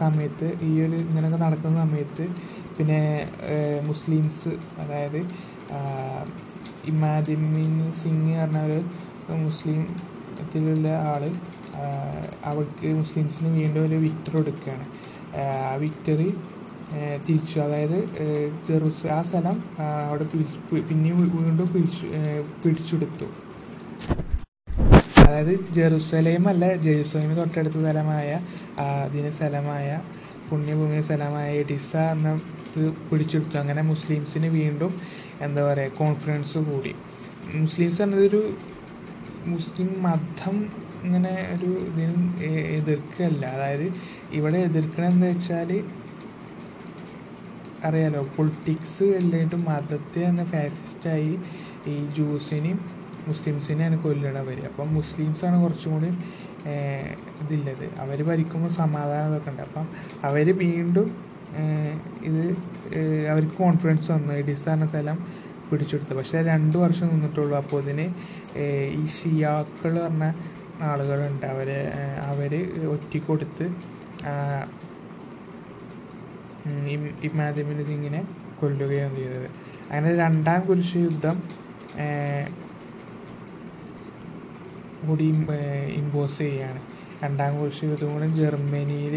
[0.00, 2.24] സമയത്ത് ഈ ഒരു ഇങ്ങനെയൊക്കെ നടക്കുന്ന സമയത്ത്
[2.76, 2.98] പിന്നെ
[3.88, 5.18] മുസ്ലിംസ് അതായത്
[6.92, 7.72] ഇമാദിമിൻ
[8.02, 8.78] സിംഗ് പറഞ്ഞ ഒരു
[9.46, 11.24] മുസ്ലിംത്തിലുള്ള ആൾ
[12.50, 14.86] അവർക്ക് മുസ്ലിംസിന് വീണ്ടും ഒരു വിക്ടർ കൊടുക്കുകയാണ്
[15.42, 16.30] ആ വിക്ടറി
[17.26, 17.56] തിരിച്ചു.
[17.66, 17.98] അതായത്
[18.68, 19.58] ജെറൂസ് ആ സ്ഥലം
[20.08, 20.58] അവിടെ പിടിച്ചു
[20.88, 22.06] പിന്നെയും വീണ്ടും പിടിച്ചു
[22.62, 23.28] പിടിച്ചെടുത്തു.
[25.30, 28.30] അതായത് ജെറുസലേം അല്ല ജെറുസലേമിന് തൊട്ടടുത്ത സ്ഥലമായ
[28.84, 29.88] അതിന് സ്ഥലമായ
[30.48, 32.28] പുണ്യഭൂമി സ്ഥലമായ എഡിസ എന്ന
[32.70, 33.56] ഇത് പിടിച്ചെടുത്തു.
[33.58, 34.92] അങ്ങനെ മുസ്ലിംസിന് വീണ്ടും
[35.46, 36.92] എന്താ പറയുക കോൺഫിഡൻസ് കൂടി.
[37.62, 38.40] മുസ്ലിംസ് എന്നതൊരു
[39.52, 40.56] മുസ്ലിം മതം
[41.04, 42.16] ഇങ്ങനെ ഒരു ഇതിന്
[42.78, 43.42] എതിർക്കല്ല.
[43.56, 43.86] അതായത്
[44.38, 45.70] ഇവിടെ എതിർക്കണമെന്ന് വെച്ചാൽ
[47.88, 51.32] അറിയാലോ പൊളിറ്റിക്സ് എല്ലായിട്ടും മതത്തെ തന്നെ ഫാസിസ്റ്റായി
[51.92, 52.80] ഈ ജ്യൂസിനെയും
[53.30, 56.10] മുസ്ലിംസിനെയാണ് കൊല്ലണവർ അപ്പം മുസ്ലിംസാണ് കുറച്ചും കൂടി
[57.42, 57.86] ഇതില്ലത്.
[58.02, 59.62] അവർ ഭരിക്കുമ്പോൾ സമാധാനം ഇതൊക്കെ ഉണ്ട്.
[59.68, 59.84] അപ്പം
[60.28, 61.08] അവർ വീണ്ടും
[62.28, 62.42] ഇത്
[63.32, 64.32] അവർക്ക് കോൺഫിഡൻസ് വന്നു.
[64.40, 65.16] എഡിസ് പറഞ്ഞ സ്ഥലം
[65.70, 66.14] പിടിച്ചെടുത്തു.
[66.18, 67.54] പക്ഷേ രണ്ട് വർഷം നിന്നിട്ടുള്ളൂ.
[67.62, 68.06] അപ്പോൾ ഇതിന്
[69.00, 70.26] ഈ ഷിയാക്കൾ പറഞ്ഞ
[70.90, 71.46] ആളുകളുണ്ട്.
[71.54, 71.68] അവർ
[72.30, 72.52] അവർ
[72.94, 73.66] ഒറ്റിക്കൊടുത്ത്
[74.30, 74.64] ആഹ്,
[77.28, 78.20] ഇമാദിമിന് സിംഗിനെ
[78.60, 79.48] കൊല്ലുകയാണ് ചെയ്തത്.
[79.90, 81.36] അങ്ങനെ രണ്ടാം കുരിശ് യുദ്ധം
[85.06, 85.26] കൂടി
[86.00, 86.80] ഇമ്പോസ് ചെയ്യുകയാണ്
[87.22, 89.14] രണ്ടാം കോഴ്സ് യുദ്ധം ജർമ്മനിയിൽ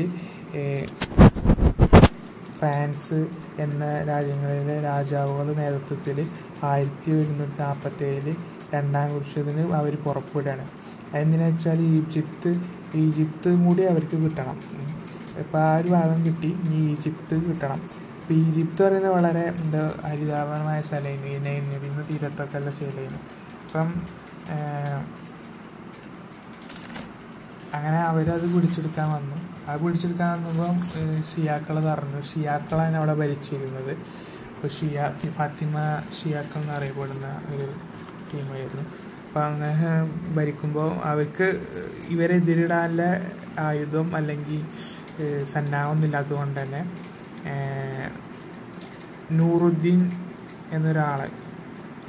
[2.58, 3.20] ഫ്രാൻസ്
[3.60, 6.28] എന്ന രാജ്യങ്ങളിലെ രാജാവുകളുടെ നേതൃത്വത്തിൽ
[6.64, 8.36] ആയിരത്തി ഒരുന്നൂറ്റി നാൽപ്പത്തി ഏഴിൽ
[8.74, 10.66] രണ്ടാം കുറിച്ചതിന് അവർ പുറപ്പെടുകയാണ്.
[11.14, 12.52] അതെന്തിനാ വെച്ചാൽ ഈജിപ്ത്
[12.96, 14.58] ഈജിപ്ത് കൂടി അവർക്ക് കിട്ടണം.
[15.40, 17.82] ഇപ്പം ആ ഒരു ഭാഗം കിട്ടി ഇനി ഈജിപ്ത് കിട്ടണം.
[18.22, 23.22] ഇപ്പം ഈജിപ്ത് പറയുന്നത് വളരെ എന്താ ഹരിതാപരമായ സ്ഥലമായിരുന്നു ഈ നൈൽ നദിയുടെ തീരത്തൊക്കെ ഉള്ള സ്ഥലമായിരുന്നു
[23.66, 23.90] അപ്പം
[27.76, 29.38] അങ്ങനെ അവരത് പിടിച്ചെടുക്കാൻ വന്നു.
[29.68, 30.76] അത് പിടിച്ചെടുക്കാൻ വന്നപ്പം
[31.30, 33.94] ഷിയാക്കൾ പറഞ്ഞു ഷിയാക്കളാണ് അവിടെ ഭരിച്ചിരുന്നത്.
[34.54, 35.06] അപ്പോൾ ഷിയ
[35.38, 35.78] ഫാത്തിമ
[36.18, 37.68] ഷിയാക്കൾ എന്നറിയപ്പെടുന്ന ഒരു
[38.30, 38.86] ടീമായിരുന്നു.
[39.28, 39.94] അപ്പോൾ അങ്ങനെ
[40.36, 41.48] ഭരിക്കുമ്പോൾ അവർക്ക്
[42.14, 43.04] ഇവരെ എതിരിടാനുള്ള
[43.68, 44.62] ആയുധം അല്ലെങ്കിൽ
[45.54, 46.82] സന്നാഹമൊന്നുമില്ലാത്തത് കൊണ്ട് തന്നെ
[49.40, 50.02] നൂറുദ്ദീൻ
[50.76, 51.28] എന്നൊരാളെ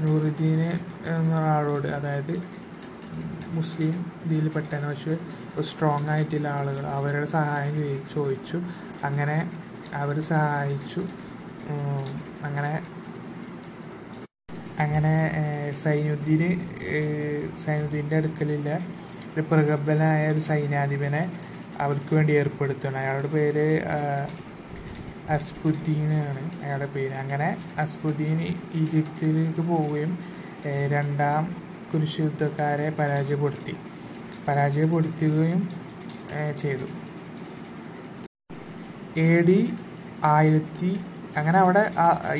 [0.03, 0.70] നൂറുദ്ദീന്
[1.14, 2.35] എന്നൊരാളോട് അതായത്
[3.57, 3.96] മുസ്ലിം
[4.27, 5.16] ഇതിൽപ്പെട്ടതിന് പക്ഷേ
[5.62, 7.75] സ്ട്രോങ് ആയിട്ടുള്ള ആളുകൾ അവരുടെ സഹായം
[8.14, 8.62] ചോദിച്ചു.
[9.05, 9.51] അങ്ങനെ
[9.95, 11.03] അവർ സഹായിച്ചു.
[12.45, 12.83] അങ്ങനെ
[14.79, 15.14] അങ്ങനെ
[15.83, 16.51] സൈനുദ്ദീന്
[17.64, 18.79] സൈനുദ്ദീന്റെ അടുക്കലില്ല.
[19.35, 21.33] ഒരു പ്രഗത്ഭനായ ഒരു സൈന്യാധിപനെ
[21.81, 23.83] അവർക്ക് വേണ്ടി ഏർപ്പെടുത്തണം അയാളുടെ പേര്
[25.29, 27.14] അസ്ബുദ്ദീനാണ് അയാളുടെ പേര്.
[27.14, 28.40] അങ്ങനെ അസ്ബുദ്ദീൻ
[28.75, 30.19] ഈജിപ്തിലേക്ക് പോവുകയും
[30.90, 31.57] രണ്ടാം
[31.95, 33.77] കുരിശുദ്ധക്കാരെ പരാജയപ്പെടുത്തി.
[34.49, 35.61] പരാജയപ്പെടുത്തുകയും
[36.61, 36.87] ചെയ്തു.
[39.23, 39.59] എ ഡി
[40.29, 40.91] ആയിരത്തി
[41.37, 41.83] അങ്ങനെ അവിടെ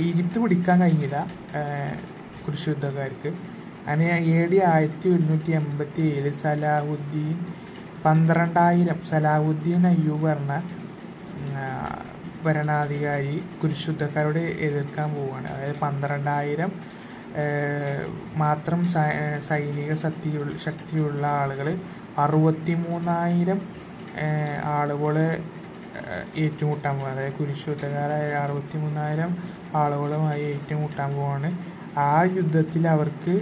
[0.07, 1.19] ഈജിപ്ത് പിടിക്കാൻ കഴിഞ്ഞില്ല
[1.61, 1.95] ഏഹ്,
[2.45, 3.31] കുരിശ് യുദ്ധക്കാർക്ക്
[3.87, 7.37] അങ്ങനെ എ ഡി ആയിരത്തി ഒരുന്നൂറ്റി എൺപത്തി ഏഴിൽ സലാഹുദ്ദീൻ
[8.05, 10.53] പന്ത്രണ്ടായിരം സലാഹുദ്ദീൻ അയ്യൂബ് പറഞ്ഞ
[12.45, 15.49] ഭരണാധികാരി കുരിശുദ്ധക്കാരോട് എതിർക്കാൻ പോവുകയാണ്.
[15.53, 16.71] അതായത് പന്ത്രണ്ടായിരം
[18.37, 18.81] മാത്രം
[19.49, 19.93] സൈനിക
[20.65, 21.69] ശക്തിയുള്ള ആളുകൾ
[22.19, 23.61] അറുപത്തി മൂന്നായിരം
[24.65, 25.29] ആളുകളെ
[26.37, 29.31] ഏറ്റുമുട്ടാൻ പോകുക അതായത് കുരിശുദ്ധക്കാരായ അറുപത്തി മൂന്നായിരം
[29.77, 31.51] ആളുകളുമായി ഏറ്റുമുട്ടാൻ പോവാണ്.
[31.99, 33.35] ആ യുദ്ധത്തിൽ അവർക്ക്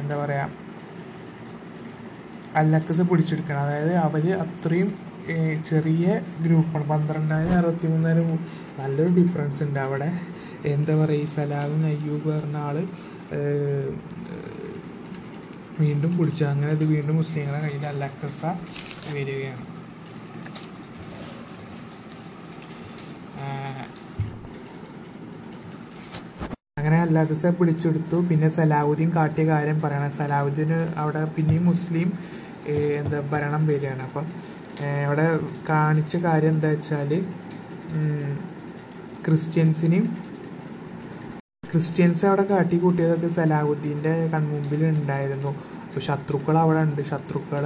[0.00, 0.48] എന്താ പറയുക
[2.56, 3.60] അല്ലക്കസ് പിടിച്ചെടുക്കണം.
[3.60, 4.88] അതായത് അവർ അത്രയും
[5.68, 6.06] ചെറിയ
[6.44, 6.84] ഗ്രൂപ്പാണ്.
[6.88, 8.28] പന്ത്രണ്ടായിരം അറുപത്തി മൂന്നായിരം
[8.78, 10.08] നല്ലൊരു ഡിഫറൻസ് ഉണ്ട് അവിടെ.
[10.74, 12.76] എന്താ പറയുക ഈ സലാഹും അയ്യൂബ് പറഞ്ഞ ആൾ
[15.80, 18.40] വീണ്ടും പിടിച്ചു അങ്ങനെ ഇത് വീണ്ടും മുസ്ലിങ്ങളുടെ കയ്യിൽ അല്ലക്കസ
[19.16, 19.64] വരികയാണ്.
[26.78, 28.16] അങ്ങനെ അല്ലാദസ പിടിച്ചെടുത്തു.
[28.28, 30.12] പിന്നെ സലാഹുദ്ദീൻ കാട്ടിയ കാര്യം പറയണം.
[30.12, 32.08] സലാഹുദ്ദീന് അവിടെ പിന്നെയും മുസ്ലിം
[33.00, 34.02] എന്താ ഭരണം വരികയാണ്.
[34.02, 34.26] അപ്പം
[35.06, 35.26] അവിടെ
[35.68, 37.10] കാണിച്ച കാര്യം എന്താ വെച്ചാൽ
[39.24, 40.29] ക്രിസ്ത്യൻസിനെയും
[41.70, 45.50] ക്രിസ്ത്യൻസ് അവിടെ കാട്ടിക്കൂട്ടിയതൊക്കെ സലാഹുദ്ദീന്റെ കൺമുമ്പിൽ ഉണ്ടായിരുന്നു
[45.86, 47.02] അപ്പോൾ ശത്രുക്കൾ അവിടെ ഉണ്ട്.
[47.10, 47.64] ശത്രുക്കൾ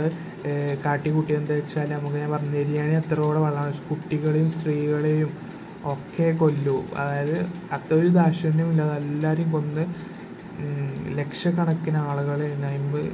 [0.85, 3.81] കാട്ടിക്കൂട്ടിയത് എന്താ വെച്ചാൽ നമുക്ക് ഞാൻ പറഞ്ഞു ബിരിയാണി എത്രയോടെ വെള്ളമാണ്.
[3.91, 5.31] കുട്ടികളെയും സ്ത്രീകളെയും
[5.93, 6.77] ഒക്കെ കൊല്ലു.
[7.01, 7.37] അതായത്
[7.77, 9.85] അത്ര ഒരു ദാക്ഷിണ്യമില്ല എല്ലാവരെയും കൊന്ന്
[11.19, 13.07] ലക്ഷക്കണക്കിന് ആളുകളെ അമ്പത്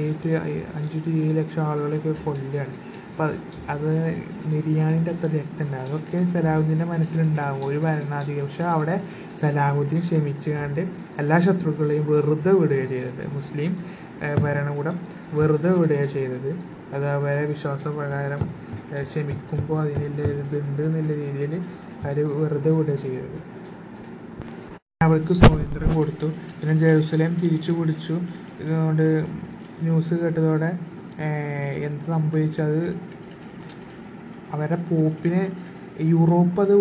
[0.00, 0.30] ഏറ്റ്
[0.78, 2.74] അഞ്ച് ടു ഏഴ് ലക്ഷം ആളുകളെയൊക്കെ കൊല്ലുകയാണ്.
[3.14, 3.32] അപ്പം
[3.72, 3.90] അത്
[4.52, 8.96] നിര്യാണിന്റെ അത്ര രക്തമുണ്ട് അതൊക്കെ സലാഹുദ്ദീന്റെ മനസ്സിലുണ്ടാകും ഒരു ഭരണാധികാരി പക്ഷേ അവിടെ
[9.40, 10.80] സലാഹുദ്ദീൻ ക്ഷമിച്ചുകൊണ്ട്
[11.22, 13.22] എല്ലാ ശത്രുക്കളെയും വെറുതെ വിടുകയാണ് ചെയ്തത്.
[13.36, 13.72] മുസ്ലിം
[14.44, 14.96] ഭരണകൂടം
[15.38, 16.50] വെറുതെ വിടുകയാണ് ചെയ്തത്.
[16.94, 18.42] അത് അവരെ വിശ്വാസപ്രകാരം
[19.10, 21.54] ക്ഷമിക്കുമ്പോൾ അതിനുള്ള ഇതുണ്ട് എന്നുള്ള രീതിയിൽ
[22.06, 23.38] അവർ വെറുതെ വിടുകയാണ് ചെയ്തത്.
[25.00, 26.28] അവർക്ക് സ്വാതന്ത്ര്യം കൊടുത്തു.
[26.58, 28.16] പിന്നെ ജെറുസലേം തിരിച്ചു പിടിച്ചു.
[28.64, 29.06] ഇതുകൊണ്ട്
[29.84, 30.72] ന്യൂസ് കേട്ടതോടെ
[31.86, 32.80] എന്ത് സംഭവിച്ചത്
[34.54, 35.42] അവരുടെ പോപ്പിനെ
[36.12, 36.76] യൂറോപ്പ് അത്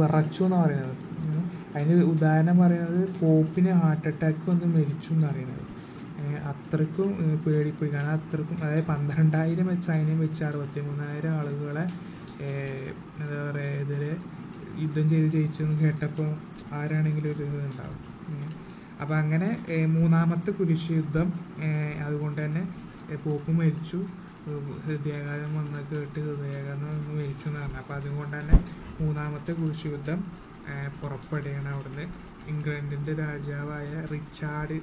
[0.00, 0.96] വിറച്ചു എന്നാണ് പറയുന്നത്.
[1.76, 5.64] അതിന് ഉദാഹരണം പറയുന്നത് പോപ്പിന് ഹാർട്ട് അറ്റാക്ക് വന്ന് മരിച്ചു എന്ന് പറയുന്നത്.
[6.50, 7.10] അത്രക്കും
[7.44, 7.90] പേടിപ്പോയി.
[7.94, 11.84] കാരണം അത്രക്കും അതായത് പന്ത്രണ്ടായിരം വെച്ച് സൈന്യം വെച്ച് അറുപത്തി മൂന്നായിരം ആളുകളെ
[13.20, 14.02] എന്താ പറയുക ഇതിൽ
[14.82, 16.28] യുദ്ധം ചെയ്ത് ജയിച്ചെന്ന് കേട്ടപ്പോൾ
[16.78, 18.00] ആരാണെങ്കിലും ഒരു ഇത് ഉണ്ടാവും.
[19.02, 19.48] അപ്പോൾ അപ്പം അങ്ങനെ
[19.96, 21.28] മൂന്നാമത്തെ കുരിശ് യുദ്ധം
[22.06, 22.62] അതുകൊണ്ട് തന്നെ
[23.16, 24.06] പോപ്പ് മരിച്ചു.
[24.84, 27.76] ഹൃദയാഘാതം വന്ന കേട്ട് ഹൃദയാഘാതം വന്ന് മരിച്ചു എന്ന് പറഞ്ഞു.
[27.76, 28.64] അപ്പം അതുകൊണ്ട് തന്നെ
[29.00, 30.24] മൂന്നാമത്തെ കുരിശുയുദ്ധം
[31.02, 32.06] പുറപ്പെടുകയാണ് അവിടുന്ന്.
[32.48, 34.80] ഇംഗ്ലണ്ടിന്റെ രാജാവായ റിച്ചാർഡ്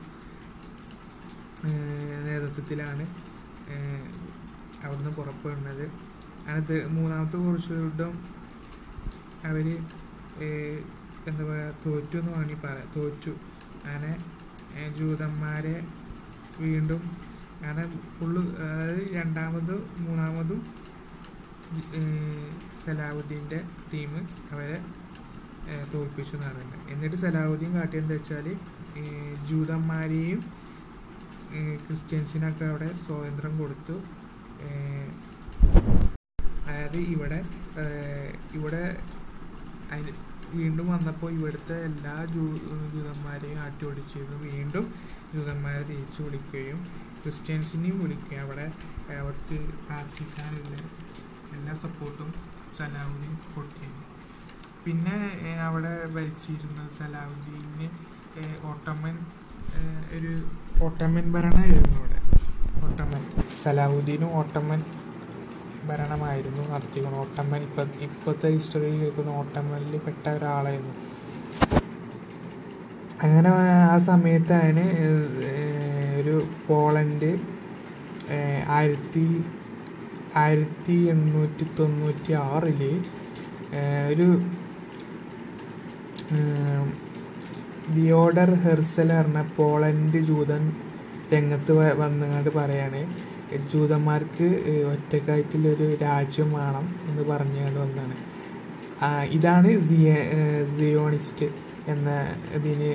[2.25, 3.07] നേതൃത്വത്തിലാണ്
[4.83, 5.91] അവിടുന്ന് പുറപ്പെടുന്നത്.
[6.47, 8.13] അതിനകത്ത് മൂന്നാമത്തെ കുരിശുയുദ്ധം
[9.45, 9.67] അവർ
[11.27, 12.87] എന്താ പറയുക തോറ്റു എന്ന് വേണമെങ്കിൽ പറയാം.
[12.95, 13.31] തോറ്റു.
[13.85, 14.11] അങ്ങനെ
[14.97, 15.87] ജൂതന്മാരെ
[16.59, 17.01] വീണ്ടും
[17.65, 17.83] അങ്ങനെ
[18.15, 20.59] ഫുള്ള് അതായത് രണ്ടാമതും മൂന്നാമതും
[22.83, 23.59] സലാഹുദ്ദീന്റെ
[23.91, 24.11] ടീം
[24.51, 24.77] അവരെ
[25.93, 26.81] തോൽപ്പിച്ചു എന്ന് പറയുന്നത്.
[26.93, 28.47] എന്നിട്ട് സലാഹുദ്ദീൻ കാട്ടിയെന്ന് വെച്ചാൽ
[29.49, 30.41] ജൂതന്മാരെയും
[31.85, 33.95] ക്രിസ്ത്യൻസിനൊക്കെ അവിടെ സ്വാതന്ത്ര്യം കൊടുത്തു.
[36.67, 37.39] അതായത് ഇവിടെ
[38.57, 38.83] ഇവിടെ
[39.91, 40.13] അതിന്
[40.53, 42.45] വീണ്ടും വന്നപ്പോൾ ഇവിടുത്തെ എല്ലാ ജൂ
[42.93, 44.85] ജൂതന്മാരെയും ആട്ടി ഓടിച്ചിരുന്നു വീണ്ടും
[45.33, 46.79] ജൂതന്മാരെ തിരിച്ചു വിളിക്കുകയും
[47.25, 48.39] ക്രിസ്ത്യൻസിനെയും വിളിക്കുക.
[48.45, 48.65] അവിടെ
[49.19, 50.75] അവർക്ക് പ്രാർത്ഥിക്കാനുള്ള
[51.55, 52.29] എല്ലാ സപ്പോർട്ടും
[52.77, 54.03] സലാഹുദ്ദീൻ കൊടുത്തിരുന്നു
[54.83, 55.17] പിന്നെ
[55.67, 57.87] അവിടെ ഭരിച്ചിരുന്ന സലാഹുദ്ദീന്
[58.71, 59.15] ഓട്ടമൻ
[60.17, 60.33] ഒരു
[60.85, 62.19] ഓട്ടമൻ ഭരണമായിരുന്നു അവിടെ.
[62.85, 63.23] ഓട്ടമൻ
[63.63, 64.81] സലാഹുദ്ദീനും ഓട്ടമൻ
[65.89, 70.95] ഭരണമായിരുന്നു നടത്തിക്കുന്നത് ഓട്ടമൻ ഇപ്പം ഇപ്പോഴത്തെ ഹിസ്റ്ററിയിൽ കേൾക്കുന്ന ഓട്ടമനിൽ പെട്ട ഒരാളായിരുന്നു.
[73.23, 73.49] അങ്ങനെ
[73.91, 74.83] ആ സമയത്താണ്
[76.25, 77.31] ഒരു പോളണ്ട്
[78.75, 79.23] ആയിരത്തി
[80.35, 82.81] ആയിരത്തി എണ്ണൂറ്റി തൊണ്ണൂറ്റി ആറിൽ
[84.11, 84.27] ഒരു
[87.95, 90.63] വിയോഡർ ഹെർസൽ പറഞ്ഞ പോളണ്ട് ജൂതൻ
[91.33, 93.01] രംഗത്ത് വന്നുകൊണ്ട് പറയാണ്
[93.71, 94.47] ജൂതന്മാർക്ക്
[94.93, 98.15] ഒറ്റക്കായിട്ടുള്ളൊരു രാജ്യം വേണം എന്ന് പറഞ്ഞുകൊണ്ട് വന്നാണ്.
[99.37, 100.09] ഇതാണ് സിയ
[100.77, 101.47] സിയോണിസ്റ്റ്
[101.93, 102.09] എന്ന
[102.57, 102.91] ഇതിന്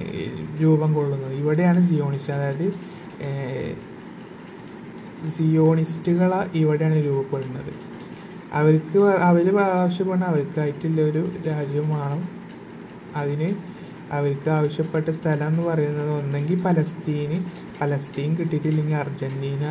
[0.62, 1.34] രൂപം കൊള്ളുന്നത്.
[1.42, 2.34] ഇവിടെയാണ് സിയോണിസ്റ്റ്.
[2.38, 2.66] അതായത്
[5.36, 7.72] സിയോണിസ്റ്റുകൾ ഇവിടെയാണ് രൂപപ്പെടുന്നത്.
[8.52, 12.22] അവർക്ക് അവർ ആവശ്യപ്പെടുന്ന അവർക്കായിട്ടുള്ള ഒരു രാജ്യം വേണം.
[13.16, 13.54] അതിന്
[14.12, 17.44] അവർക്ക് ആവശ്യപ്പെട്ട സ്ഥലം എന്ന് പറയുന്നത് ഒന്നെങ്കിൽ പലസ്തീന്
[17.80, 19.64] പലസ്തീൻ കിട്ടിയിട്ടില്ലെങ്കിൽ അർജന്റീന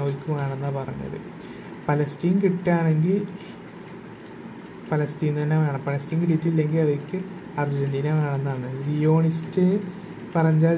[0.00, 1.18] അവർക്ക് വേണമെന്നാണ് പറഞ്ഞത്.
[1.88, 3.26] പലസ്തീൻ കിട്ടുകയാണെങ്കിൽ
[4.92, 5.80] പലസ്തീൻ തന്നെ വേണം.
[5.86, 7.18] പലസ്തീൻ കിട്ടിയിട്ടില്ലെങ്കിൽ അവർക്ക്
[7.58, 8.82] അർജന്റീന വേണമെന്നാണ്.
[8.82, 9.80] സിയോണിസ്റ്റ്
[10.36, 10.76] പറഞ്ഞാൽ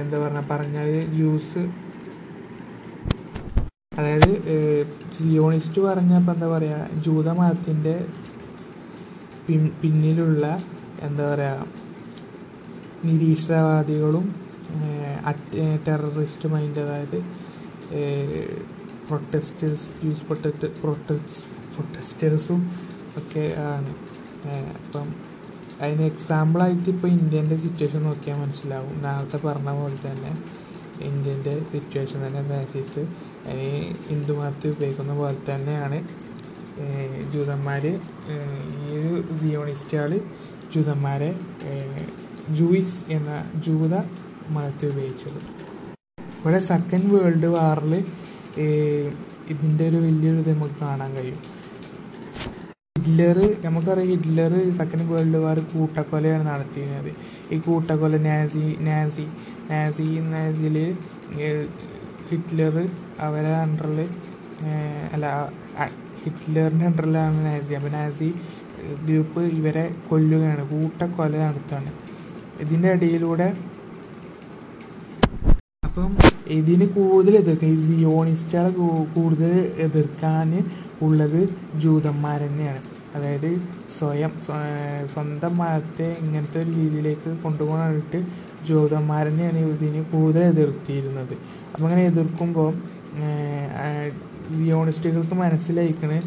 [0.00, 1.62] എന്താ പറഞ്ഞ പറഞ്ഞാൽ ജ്യൂസ്.
[3.98, 4.32] അതായത്
[5.16, 7.94] സിയോണിസ്റ്റ് പറഞ്ഞപ്പോൾ എന്താ പറയുക ജൂതമതത്തിന്റെ
[9.46, 10.44] പിൻ പിന്നിലുള്ള
[11.02, 11.66] എന്താ പറയുക
[13.04, 14.26] നിരീശ്വരവാദികളും
[15.88, 17.18] ടെററിസ്റ്റ് മൈൻഡ് അതായത്
[19.08, 21.40] പ്രൊട്ടസ്റ്റേഴ്സ് ജ്യൂസ് പ്രൊട്ടക്ട് പ്രൊട്ടക്സ്
[21.74, 22.60] പ്രൊട്ടസ്റ്റേഴ്സും
[23.18, 23.92] ഒക്കെ ആണ്.
[24.78, 25.08] അപ്പം
[25.82, 28.94] അതിന് എക്സാമ്പിളായിട്ട് ഇപ്പോൾ ഇന്ത്യന്റെ സിറ്റുവേഷൻ നോക്കിയാൽ മനസ്സിലാവും.
[29.04, 30.32] നേരത്തെ പറഞ്ഞ പോലെ തന്നെ
[31.08, 33.02] ഇന്ത്യന്റെ സിറ്റുവേഷൻ തന്നെ ബേസിസ്
[33.48, 33.68] അതിന്
[34.08, 35.98] ഹിന്ദു മതത്തിൽ ഉപയോഗിക്കുന്ന പോലെ തന്നെയാണ്.
[37.34, 40.12] ജൂതന്മാർ ഈ ഒരു സിയോണിസ്റ്റുകൾ
[40.74, 41.30] ജൂതന്മാരെ
[42.58, 43.30] ജൂയിസ് എന്ന
[43.66, 43.94] ജൂത
[44.54, 45.40] മതത്തെ ഉപയോഗിച്ചത്.
[46.38, 47.94] ഇവിടെ സെക്കൻഡ് വേൾഡ് വാറിൽ
[49.52, 51.40] ഇതിന്റെ ഒരു വലിയൊരു ഇത് നമുക്ക് കാണാൻ കഴിയും.
[52.98, 57.10] ഹിറ്റ്ലർ നമുക്കറിയാം ഹിറ്റ്ലർ സെക്കൻഡ് വേൾഡ് വാർ കൂട്ടക്കൊലയാണ് നടത്തിയിരുന്നത്.
[57.52, 59.24] ഈ കൂട്ടക്കൊല നാസി നാസി
[59.70, 60.76] നാസി എന്ന ഇതിൽ
[62.30, 62.74] ഹിറ്റ്ലർ
[63.26, 64.00] അവരെ അണ്ടറിൽ
[65.14, 65.26] അല്ല
[66.22, 67.72] ഹിറ്റ്ലറിന്റെ അണ്ടറിലാണ് നാസി.
[67.78, 68.30] അപ്പോൾ നാസി
[69.06, 71.92] ഗ്രൂപ്പ് ഇവരെ കൊല്ലുകയാണ് കൂട്ടക്കൊല നടത്തുകയാണ്.
[72.64, 73.48] ഇതിന്റെ ഇടയിലൂടെ
[75.88, 76.10] അപ്പം
[76.58, 78.72] ഇതിന് കൂടുതൽ എതിർക്കുക ഈ സിയോണിസ്റ്റുകളെ
[79.16, 79.52] കൂടുതൽ
[79.86, 80.50] എതിർക്കാൻ
[81.02, 81.40] ഉള്ളത്
[81.82, 82.80] ജൂതന്മാർ തന്നെയാണ്.
[83.16, 83.50] അതായത്
[83.98, 84.32] സ്വയം
[85.12, 88.18] സ്വന്തം മതത്തെ ഇങ്ങനത്തെ ഒരു രീതിയിലേക്ക് കൊണ്ടുപോകാനായിട്ട്
[88.68, 91.34] ജൂതന്മാർ തന്നെയാണ് ഇതിന് കൂടുതൽ എതിർത്തിയിരുന്നത്.
[91.72, 92.70] അപ്പം അങ്ങനെ എതിർക്കുമ്പോൾ
[94.56, 96.18] സിയോണിസ്റ്റുകൾക്ക് മനസ്സിലായിക്കണ്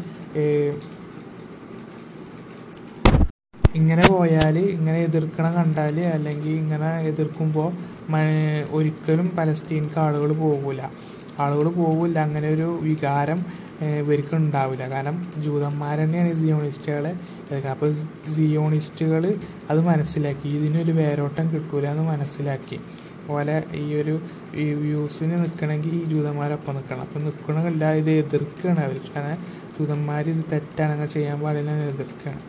[3.80, 7.70] ഇങ്ങനെ പോയാൽ ഇങ്ങനെ എതിർക്കണ കണ്ടാൽ അല്ലെങ്കിൽ ഇങ്ങനെ എതിർക്കുമ്പോൾ
[8.70, 10.82] ഒരിക്കലും പലസ്തീൻക്ക് ആളുകൾ പോകില്ല
[11.38, 12.16] ആളുകൾ പോകില്ല.
[12.26, 13.38] അങ്ങനെ ഒരു വികാരം
[13.80, 17.12] ഇവർക്ക് ഉണ്ടാവില്ല കാരണം ജൂതന്മാർ തന്നെയാണ് ഈ സിയോണിസ്റ്റുകളെ.
[17.70, 17.90] അപ്പോൾ
[18.36, 19.24] സിയോണിസ്റ്റുകൾ
[19.70, 20.48] അത് മനസ്സിലാക്കി.
[20.48, 22.78] ഇതിനൊരു വേരോട്ടം കിട്ടൂല എന്ന് മനസ്സിലാക്കി.
[23.26, 24.14] പോലെ ഈ ഒരു
[24.82, 29.42] വ്യൂസിന് നിൽക്കണമെങ്കിൽ ഈ ജൂതന്മാരൊപ്പം നിൽക്കണം അപ്പം നിൽക്കണമല്ല ഇത് എതിർക്കുകയാണ് അവർ കാരണം
[29.76, 32.40] ജൂതന്മാർ ഇത് തെറ്റാണ് അങ്ങനെ ചെയ്യാൻ പാടില്ല എന്ന് എതിർക്കുകയാണ്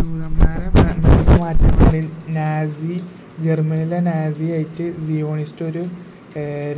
[0.00, 0.68] ജൂതന്മാരെ
[1.42, 2.00] മാറ്റി
[2.32, 2.94] നാസി
[3.40, 5.84] ജർമ്മനിയിലെ നാസി ആയിട്ട് സിയോണിസ്റ്റ് ഒരു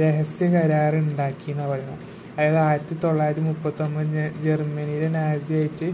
[0.01, 5.89] രഹസ്യ കരാർ ഉണ്ടാക്കി എന്നാണ് പറയുന്നത് അതായത് ആയിരത്തി തൊള്ളായിരത്തി മുപ്പത്തൊമ്പത് ജർമ്മനിയിലെ നാസിയായിട്ട്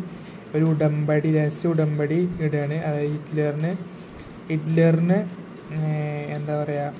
[0.55, 2.77] ഒരു ഉടമ്പടി രഹസ്യ ഉടമ്പടി ഇടുകയാണ്.
[2.89, 3.73] അതായത് ഹിറ്റ്ലറിന്
[4.51, 5.19] ഹിറ്റ്ലറിന്
[6.37, 6.93] എന്താ പറയുക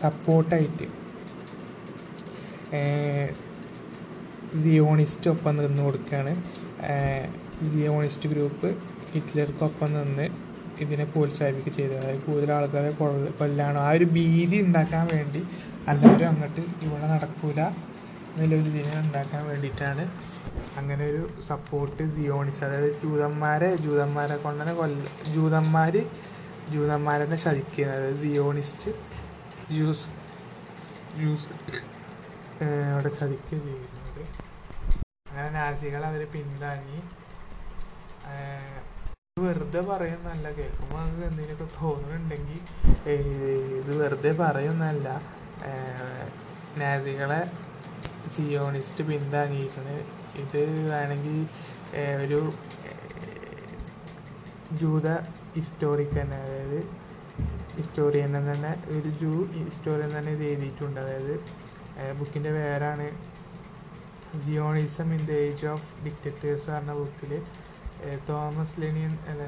[0.00, 0.86] സപ്പോർട്ടായിട്ട്
[4.62, 6.32] സിയോണിസ്റ്റ് ഒപ്പം നിന്ന് കൊടുക്കുകയാണ്.
[7.70, 8.68] സിയോണിസ്റ്റ് ഗ്രൂപ്പ്
[9.14, 10.26] ഹിറ്റ്ലർക്കൊപ്പം നിന്ന്
[10.82, 15.40] ഇതിനെ പ്രോത്സാഹിപ്പിക്കുക ചെയ്തത് അതായത് കൂടുതൽ ആൾക്കാരെ കൊല്ല കൊല്ലാനോ ആ ഒരു ഭീതി ഉണ്ടാക്കാൻ വേണ്ടി
[15.92, 17.60] എല്ലാവരും അങ്ങോട്ട് ഇവിടെ നടക്കൂല.
[18.38, 20.02] എന്നുള്ളൊരു ഇതിനെ ഉണ്ടാക്കാൻ വേണ്ടിയിട്ടാണ്.
[20.78, 25.94] അങ്ങനെ ഒരു സപ്പോർട്ട് സിയോണിസ്റ്റ് അതായത് ജൂതന്മാരെ ജൂതന്മാരെ കൊണ്ടാണ് കൊല്ല ജൂതന്മാർ
[26.74, 28.90] ജൂതന്മാരെ ചതിക്കുന്നത് അതായത് സിയോണിസ്റ്റ്
[29.76, 30.06] ജ്യൂസ്
[31.18, 31.48] ജ്യൂസ്
[32.92, 34.22] അവിടെ ചതിക്കുക ചെയ്യുന്നത്
[35.28, 37.00] അങ്ങനെ നാസികൾ അവർ പിന്താങ്ങി.
[39.44, 42.60] വെറുതെ പറയുന്നല്ല കേൾക്കുമ്പോൾ നമുക്ക് എന്തെങ്കിലുമൊക്കെ തോന്നുന്നുണ്ടെങ്കിൽ
[43.80, 45.08] ഇത് വെറുതെ പറയുന്നല്ല
[46.82, 47.40] നാസികളെ
[48.34, 49.96] സിയോണിസ്റ്റ് പിന്താങ്ങിയിരിക്കണ്
[50.42, 50.60] ഇത്
[50.92, 51.36] വേണമെങ്കിൽ
[52.24, 52.40] ഒരു
[54.80, 55.08] ജൂത
[55.56, 56.80] ഹിസ്റ്റോറിക്കൻ അതായത്
[57.78, 59.32] ഹിസ്റ്റോറിയൻ തന്നെ ഒരു ജൂ
[59.68, 60.98] ഹിസ്റ്റോറിയൻ തന്നെ ഇത് എഴുതിയിട്ടുണ്ട്.
[61.04, 61.34] അതായത്
[62.18, 63.06] ബുക്കിന്റെ പേരാണ്
[64.44, 67.32] Zionism in the age of dictators പറഞ്ഞ ബുക്കിൽ
[68.28, 69.42] തോമസ് ലെനിയൻ അല്ല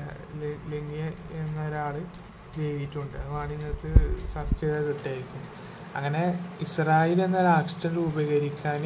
[0.72, 1.02] ലെനിയ
[1.40, 3.16] എന്നൊരാൾ എഴുതിയിട്ടുണ്ട്.
[3.22, 3.90] അതുമാണ് ഇന്നത്തെ
[4.34, 5.44] സർച്ച് ചെയ്താൽ കിട്ടായിരിക്കും
[5.96, 6.22] അങ്ങനെ
[6.60, 8.82] ഇസ്രായേൽ എന്ന രാഷ്ട്രം രൂപീകരിക്കാൻ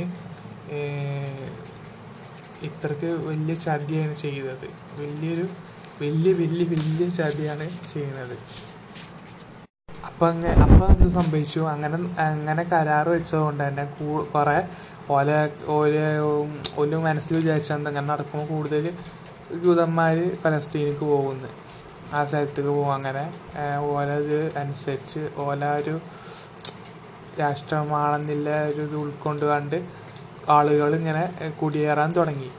[2.62, 4.68] ഇത്രക്ക് വലിയ ചതിയാണ് ചെയ്തത്.
[5.00, 5.46] വലിയൊരു
[6.02, 8.36] വലിയ വലിയ വലിയ ചതിയാണ് ചെയ്യുന്നത്.
[10.06, 11.60] അപ്പം അങ്ങനെ അപ്പം എന്ത് സംഭവിച്ചു?
[11.60, 14.58] അങ്ങനെ അങ്ങനെ കരാർ വെച്ചതുകൊണ്ട് തന്നെ കൂ കുറേ
[15.10, 15.30] ഓല
[15.76, 15.96] ഓല
[16.78, 18.84] ഓല മനസ്സിൽ വിചാരിച്ചാൽ അങ്ങനെ നടക്കുമ്പോൾ കൂടുതൽ
[19.64, 21.48] ജൂതന്മാർ പലസ്തീനിക്ക് പോകുന്നു.
[22.14, 22.94] ആ സ്ഥലത്തേക്ക് പോകും.
[22.94, 23.24] അങ്ങനെ
[23.78, 26.00] ഓല ഇത് അനുസരിച്ച് ഓല ഒരു
[27.40, 29.78] രാഷ്ട്രമാണെന്നില്ല ഒരു ഇത് ഉൾക്കൊണ്ട് കണ്ട്
[30.56, 31.24] ആളുകൾ ഇങ്ങനെ
[31.60, 32.50] കുടിയേറാൻ തുടങ്ങി.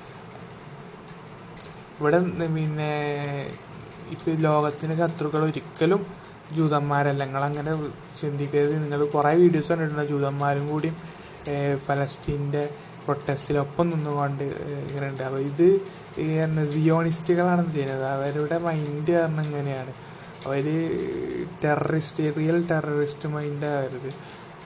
[1.97, 2.19] ഇവിടെ
[2.55, 2.91] പിന്നെ
[4.13, 6.01] ഇപ്പം ലോകത്തിന് ശത്രുക്കൾ ഒരിക്കലും
[6.57, 7.73] ജൂതന്മാരല്ല നിങ്ങളങ്ങനെ
[8.19, 8.75] ചിന്തിക്കരുത്.
[8.83, 10.89] നിങ്ങൾ കുറേ വീഡിയോസ് കണ്ടിട്ടുണ്ട് ജൂതന്മാരും കൂടി
[11.88, 12.63] പലസ്റ്റീന്റെ
[13.05, 14.43] പ്രൊട്ടസ്റ്റിലൊപ്പം നിന്നുകൊണ്ട്
[14.88, 15.67] ഇങ്ങനെ ഉണ്ട് അപ്പോൾ ഇത്
[16.73, 18.05] സിയോണിസ്റ്റുകളാണ് ചെയ്യുന്നത്.
[18.15, 19.93] അവരുടെ മൈൻഡ് കാരണം ഇങ്ങനെയാണ്.
[20.45, 20.65] അവർ
[21.63, 24.09] ടെററിസ്റ്റ് റിയൽ ടെററിസ്റ്റ് മൈൻഡാണ് അവരത്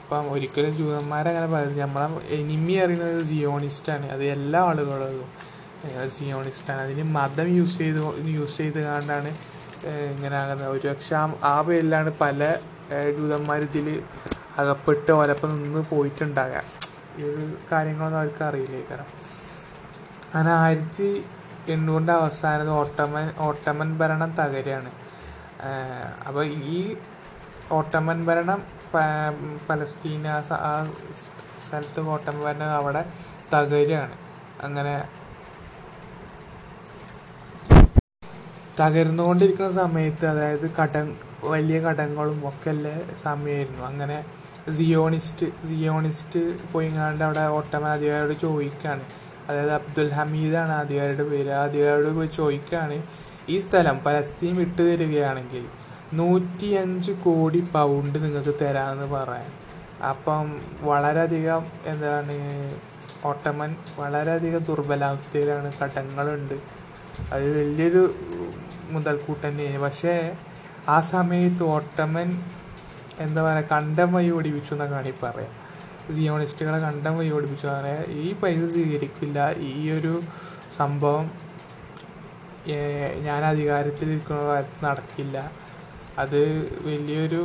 [0.09, 4.05] അപ്പം ഒരിക്കലും ജൂതന്മാരങ്ങനെ പറയുന്നത് നമ്മളെ എനിമി അറിയുന്നത് സിയോണിസ്റ്റാണ്.
[4.11, 5.27] അത് എല്ലാ ആളുകളും
[6.15, 6.79] സിയോണിസ്റ്റാണ്.
[6.85, 7.99] അതിന് മതം യൂസ് ചെയ്ത്
[8.37, 9.31] യൂസ് ചെയ്ത് കണ്ടാണ്
[10.13, 12.55] ഇങ്ങനെ ആകുന്നത് ഒരു പക്ഷെ ആ ആ പേരിലാണ് പല
[13.17, 13.87] ജൂതന്മാർ ഇതിൽ
[14.57, 16.65] അകപ്പെട്ട് ഓലപ്പം നിന്ന് പോയിട്ടുണ്ടാകാം.
[17.19, 18.81] ഈ ഒരു കാര്യങ്ങളൊന്നും അവർക്ക് അറിയില്ലേ?
[18.89, 19.13] കാരണം
[20.25, 21.11] അങ്ങനെ ആയിരത്തി
[21.75, 24.91] എണ്ണൂറിന്റെ അവസാനത്ത് ഓട്ടമൻ ഓട്ടമൻ ഭരണം തകരാണ്.
[26.27, 26.95] അപ്പോൾ ഈ
[27.71, 28.78] ഓട്ടമൻ ഭരണം
[29.67, 30.27] പലസ്തീന
[30.63, 30.73] ആ
[31.63, 33.01] സ്ഥലത്ത് കോട്ടം ഭരണം അവിടെ
[33.53, 34.15] തകരുകയാണ്
[34.63, 34.95] അങ്ങനെ
[38.79, 40.97] തകർന്നുകൊണ്ടിരിക്കുന്ന സമയത്ത് അതായത് കട
[41.43, 42.89] വലിയ കടങ്ങളും ഒക്കെ ഉള്ള
[43.23, 44.17] സമയമായിരുന്നു അങ്ങനെ
[44.71, 49.03] സിയോണിസ്റ്റ് സിയോണിസ്റ്റ് പോയിങ്ങാണ്ട് അവിടെ ഓട്ടമ അധികാരിയോട് ചോദിക്കുകയാണ്
[49.47, 52.97] അതായത് അബ്ദുൽ ഹമീദാണ് അധികാരിയുടെ പേര് അധികാരിയോട് പോയി ചോദിക്കുകയാണ്
[53.49, 55.63] ഈ സ്ഥലം പലസ്തീൻ വിട്ടു തരികയാണെങ്കിൽ
[56.13, 59.51] നൂറ്റിയഞ്ച് കോടി പൗണ്ട് നിങ്ങൾക്ക് തരാമെന്ന് പറയാൻ
[60.03, 62.37] അപ്പം വളരെയധികം എന്താണ്
[63.25, 66.53] ഓട്ടമൻ വളരെയധികം ദുർബലാവസ്ഥയിലാണ് കടങ്ങളുണ്ട്.
[67.33, 68.15] അത് വലിയൊരു
[68.89, 69.81] മുതൽക്കൂട്ട് തന്നെയാണ്.
[69.81, 70.37] പക്ഷേ
[70.87, 72.43] ആ സമയത്ത് ഓട്ടമൻ
[73.19, 75.53] എന്താ പറയുക കണ്ടം വഴി ഓടിപ്പിച്ചു എന്നാണ് കാണി പറയാം.
[76.15, 77.67] സിയോണിസ്റ്റുകളെ കണ്ടം വഴി ഓടിപ്പിച്ചു.
[77.67, 79.51] പറയാം ഈ പൈസ സ്വീകരിക്കില്ല.
[79.57, 80.21] ഈ ഒരു
[80.77, 81.31] സംഭവം
[83.21, 85.51] ഞാൻ അധികാരത്തിലിരിക്കുന്ന കാലത്ത് നടക്കില്ല.
[86.23, 86.39] അത്
[86.87, 87.41] വലിയൊരു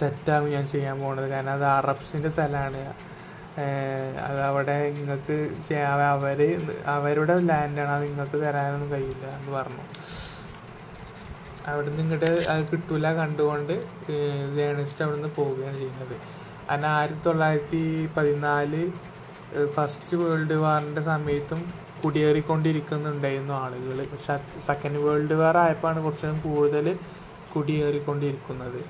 [0.00, 2.82] തെറ്റാവും ഞാൻ ചെയ്യാൻ പോകുന്നത് കാരണം അത് അറബ്സിന്റെ സ്ഥലമാണ്.
[4.28, 5.36] അത് അവിടെ നിങ്ങൾക്ക്
[5.94, 6.40] അവർ
[6.94, 9.84] അവരുടെ ലാൻഡാണ് അത് നിങ്ങൾക്ക് തരാനൊന്നും കഴിയില്ല എന്ന് പറഞ്ഞു.
[11.72, 13.74] അവിടെ ഇങ്ങോട്ട് അത് കിട്ടൂല കണ്ടുകൊണ്ട്
[14.56, 16.16] ജേണലിസ്റ്റ് അവിടെ നിന്ന് പോവുകയാണ് ചെയ്യുന്നത്.
[16.68, 17.82] കാരണം ആയിരത്തി തൊള്ളായിരത്തി
[18.16, 18.82] പതിനാല്
[19.76, 21.60] ഫസ്റ്റ് വേൾഡ് വാറിന്റെ സമയത്തും
[22.02, 24.34] കുടിയേറിക്കൊണ്ടിരിക്കുന്നുണ്ടായിരുന്നു ആളുകൾ പക്ഷെ
[24.66, 26.86] സെക്കൻഡ് വേൾഡ് വാർ ആയപ്പോഴാണ് കുറച്ചും കൂടുതൽ
[27.54, 28.80] കുടിയേറിക്കൊണ്ടിരിക്കുന്നത്.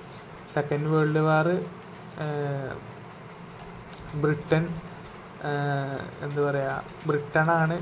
[0.55, 1.48] സെക്കൻഡ് വേൾഡ് വാർ
[4.22, 4.64] ബ്രിട്ടൻ
[6.24, 6.74] എന്താ പറയുക
[7.09, 7.77] ബ്രിട്ടനാണ്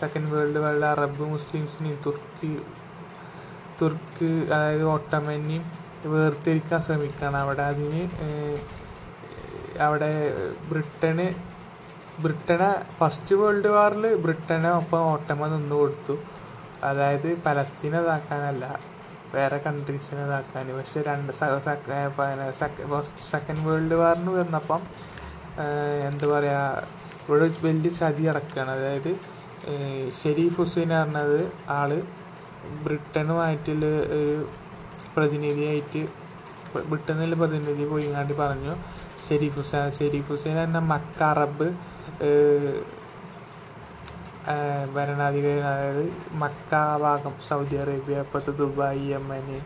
[0.00, 2.50] സെക്കൻഡ് വേൾഡ് വാറിൽ അറബ് മുസ്ലിംസിനെയും തുർക്കി
[3.80, 5.64] തുർക്ക് അതായത് ഓട്ടമനെയും
[6.14, 8.02] വേർതിരിക്കാൻ ശ്രമിക്കുകയാണ് അവിടെ അതിന്
[9.86, 10.10] അവിടെ
[10.70, 11.26] ബ്രിട്ടന്
[12.22, 16.14] ബ്രിട്ടനെ ഫസ്റ്റ് വേൾഡ് വാറിൽ ബ്രിട്ടനെ ഒപ്പം ഓട്ടമ നിന്ന് കൊടുത്തു
[16.88, 18.64] അതായത് പലസ്തീനെ ഇതാക്കാനല്ല.
[19.32, 21.32] വേറെ കൺട്രീസിനെ ഇതാക്കാൻ പക്ഷെ രണ്ട്
[23.30, 24.80] സെക്കൻഡ് വേൾഡ് വാറിന് വരുന്നപ്പം
[25.60, 25.74] ഏഹ്,
[26.08, 26.88] എന്താ പറയുക
[27.24, 29.12] ഇവിടെ വലിയ ചതി നടക്കുകയാണ് അതായത്
[30.20, 31.40] ഷെരീഫ് ഹുസൈൻ പറഞ്ഞത്
[31.72, 31.90] ആൾ
[32.84, 33.84] ബ്രിട്ടനുമായിട്ടുള്ള
[34.16, 34.36] ഒരു
[35.14, 36.00] പ്രതിനിധിയായിട്ട്
[36.90, 38.72] ബ്രിട്ടനിലെ പ്രതിനിധി പോയിങ്ങാണ്ടി പറഞ്ഞു.
[39.26, 41.68] ഷെരീഫ് ഹുസൈൻ ഷെരീഫ് ഹുസൈൻ എന്ന മക്ക അറബ്
[44.94, 46.72] ഭരണാധികാരി അതായത് മക്ക
[47.02, 49.58] ഭാഗം സൗദി അറേബ്യ ഇപ്പോഴത്തെ ദുബായ് യമന്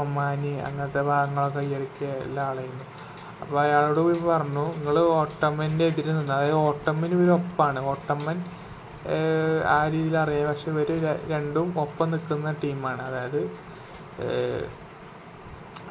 [0.00, 2.86] ഒമാന് അങ്ങനത്തെ ഭാഗങ്ങളൊക്കെ കൈയടക്കിയ എല്ലാ ആളായിരുന്നു
[3.42, 7.80] അപ്പോൾ അയാളോട് പോയി പറഞ്ഞു നിങ്ങൾ ഓട്ടമ്മന്റെ എതിരെ നിന്ന് അതായത് ഓട്ടമ്മന് ഇവർ ഒപ്പാണ്.
[7.80, 8.38] ഓട്ടമ്മൻ
[9.66, 10.48] ആ രീതിയിൽ അറിയാം.
[10.48, 10.88] പക്ഷെ ഇവർ
[11.28, 13.02] രണ്ടും ഒപ്പം നിൽക്കുന്ന ടീമാണ്.
[13.02, 13.40] അതായത്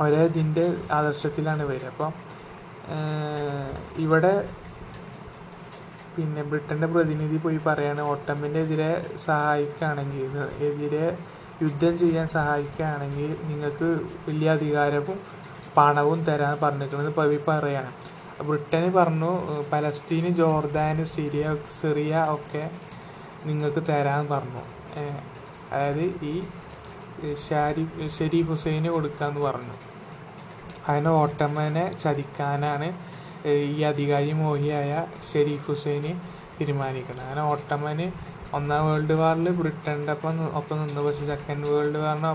[0.02, 2.14] ഒരേ ഇതിന്റെ ആദർശത്തിലാണ് ഇവർ അപ്പം
[3.98, 4.34] ഇവിടെ
[6.18, 7.60] പിന്നെ ബ്രിട്ടന്റെ പ്രതിനിധി പോയി
[8.12, 8.92] ഓട്ടമ്മിന്റെ എതിരെ
[9.26, 10.36] സഹായിക്കുകയാണെങ്കിൽ
[10.68, 11.06] എതിരെ
[11.64, 13.88] യുദ്ധം ചെയ്യാൻ സഹായിക്കുകയാണെങ്കിൽ നിങ്ങൾക്ക്
[14.28, 15.18] വലിയ അധികാരവും
[15.78, 17.92] പണവും തരാൻ പറഞ്ഞിരിക്കുന്നത് പോയി പറയാണ്.
[18.48, 19.32] ബ്രിട്ടന് പറഞ്ഞു
[19.72, 21.46] പലസ്തീന് ജോർദാന് സിറിയ
[21.80, 22.64] സിറിയ ഒക്കെ
[23.48, 24.64] നിങ്ങൾക്ക് തരാൻ പറഞ്ഞു.
[25.74, 26.34] അതായത് ഈ
[27.46, 27.84] ഷാരി
[28.18, 29.76] ഷെരീഫ് ഹുസൈന് കൊടുക്കാന്ന് പറഞ്ഞു.
[30.90, 32.90] അതിനെ ഓട്ടമ്മനെ ചതിക്കാനാണ്
[33.46, 36.20] ഈ അധികാരി മോഹിയായ ഷെരീഫ് ഹുസൈന്
[36.60, 37.22] തീരുമാനിക്കണം.
[37.22, 38.12] അങ്ങനെ ഓട്ടമന്
[38.56, 41.02] ഒന്നാം വേൾഡ് വാറിൽ ബ്രിട്ടന്റെ ഒപ്പം ഒപ്പം നിന്നു.
[41.02, 42.28] പക്ഷെ സെക്കൻഡ് വേൾഡ് വാറിന്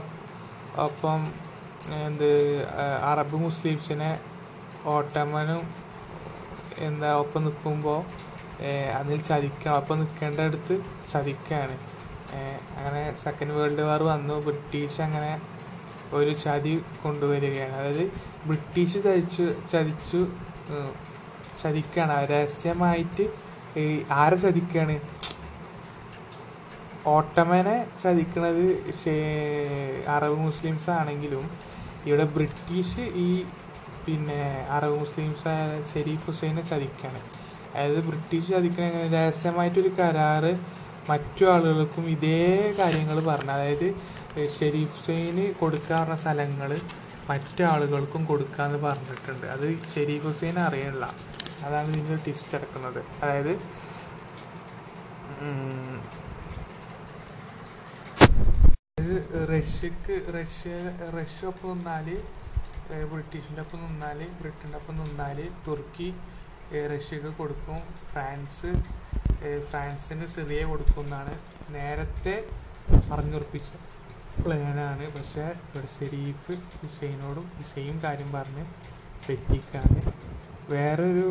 [0.81, 1.35] ഒപ്പ്-
[1.95, 2.62] എന്ത്
[3.03, 4.21] അറബ് മുസ്ലിംസിനെ
[4.85, 5.75] ഓട്ടമനും
[6.79, 8.05] എന്താ ഒപ്പം നിൽക്കുമ്പോൾ
[8.97, 10.81] അതിൽ ചതിക്കുക ഒപ്പം നിൽക്കേണ്ടടുത്ത്
[11.12, 11.79] ചതിക്കുകയാണ്
[12.79, 14.35] അങ്ങനെ സെക്കൻഡ് വേൾഡ് വാർ വന്നു.
[14.35, 15.41] ബ്രിട്ടീഷ് അങ്ങനെ
[16.12, 17.73] ഒരു ചതി കൊണ്ടുവരികയാണ്.
[17.73, 18.12] അതായത്
[18.47, 20.27] ബ്രിട്ടീഷ് ചതിച്ചു ചതിച്ചു
[21.59, 23.25] ചതിക്കുകയാണ് രഹസ്യമായിട്ട്
[23.79, 24.96] ഈ ആരെ ചതിക്കുകയാണ്
[27.07, 28.64] ഓട്ടമനെ ചതിക്കണത്
[30.09, 31.44] അറബ് മുസ്ലിംസ് ആണെങ്കിലും
[32.07, 33.29] ഇവിടെ ബ്രിട്ടീഷ് ഈ
[34.07, 35.55] പിന്നെ അറബ് മുസ്ലിംസ്
[35.92, 37.20] ഷെരീഫ് ഹുസൈനെ ചതിക്കുകയാണ്
[37.72, 38.87] അതായത് ബ്രിട്ടീഷ് ചതിക്കണ?
[39.12, 40.53] രഹസ്യമായിട്ടൊരു കരാറ്
[41.09, 42.38] മറ്റു ആളുകൾക്കും ഇതേ
[42.79, 43.88] കാര്യങ്ങൾ പറഞ്ഞു അതായത്
[44.59, 46.70] ഷെരീഫ് ഹുസൈന് കൊടുക്കാറുള്ള സ്ഥലങ്ങൾ
[47.33, 49.47] മറ്റു ആളുകൾക്കും കൊടുക്കാന്ന് പറഞ്ഞിട്ടുണ്ട്.
[49.57, 51.05] അത് ഷെരീഖ് ഹുസൈൻ അറിയണില്ല
[51.66, 53.01] അതാണ് ഇതിന്റെ ടിസ്റ്റ് കിടക്കുന്നത്.
[53.23, 53.55] അതായത്
[59.53, 60.73] റഷ്യക്ക് റഷ്യ
[61.14, 62.07] റഷ്യ ഒപ്പം നിന്നാൽ
[63.12, 66.09] ബ്രിട്ടീഷിന്റെ ഒപ്പം നിന്നാൽ ബ്രിട്ടന്റെ ഒപ്പം നിന്നാൽ തുർക്കി
[66.92, 67.81] റഷ്യക്ക് കൊടുക്കും.
[68.12, 68.70] ഫ്രാൻസ്
[69.70, 71.35] ഫ്രാൻസിന് സിറിയ കൊടുക്കും എന്നാണ്
[71.76, 72.35] നേരത്തെ
[73.11, 73.70] പറഞ്ഞുറപ്പിച്ച
[74.39, 78.64] പ്ലാനാണ് പക്ഷേ ഇവിടെ ഷെരീഫ് ഹുസൈനോടും ഹുസൈനും കാര്യം പറഞ്ഞ്
[79.26, 80.01] പറ്റിക്കാണ്
[80.72, 81.26] വേറൊരു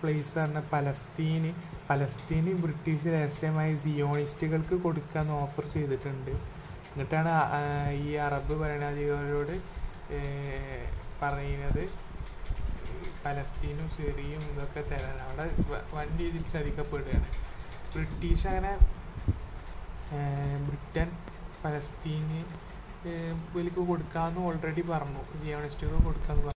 [0.00, 1.50] പ്ലേസ് പറഞ്ഞ പലസ്തീന്.
[1.90, 6.34] പലസ്തീന് ബ്രിട്ടീഷ് രഹസ്യമായി സിയോണിസ്റ്റുകൾക്ക് കൊടുക്കാൻ ഓഫർ ചെയ്തിട്ടുണ്ട്.
[6.90, 7.32] എന്നിട്ടാണ്
[8.04, 9.54] ഈ അറബ് ഭരണാധികാരിയോട്
[11.22, 11.82] പറയുന്നത്.
[13.24, 15.16] പലസ്തീനും സിറിയയും ഇതൊക്കെ തരാൻ.
[15.26, 15.46] അവിടെ
[15.96, 17.28] വൻ രീതിയിൽ ചതിക്കപ്പെടുകയാണ്
[17.94, 18.72] ബ്രിട്ടീഷ് അങ്ങനെ
[20.66, 21.10] ബ്രിട്ടൻ
[21.64, 22.40] പലസ്തീന്
[23.52, 25.44] ഇവർക്ക് കൊടുക്കാമെന്ന് ഓൾറെഡി പറഞ്ഞു.
[25.44, 26.54] ജിയോണിസ്റ്റുകൾ കൊടുക്കാമെന്ന് പറഞ്ഞു.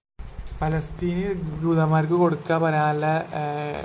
[0.63, 1.33] പലസ്തീന്
[1.63, 3.25] ജൂതന്മാർക്ക് കൊടുക്കാൻ പറയാനുള്ള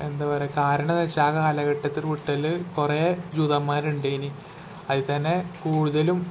[0.01, 2.43] എന്താ പറയുക കാരണം എന്ന് വെച്ചാൽ ആ കാലഘട്ടത്തിൽ വിട്ടൽ
[2.78, 4.32] കുറേ ജൂതന്മാരുണ്ട് ഇനി.
[4.89, 6.26] അതിൽ തന്നെ കൂടുതലും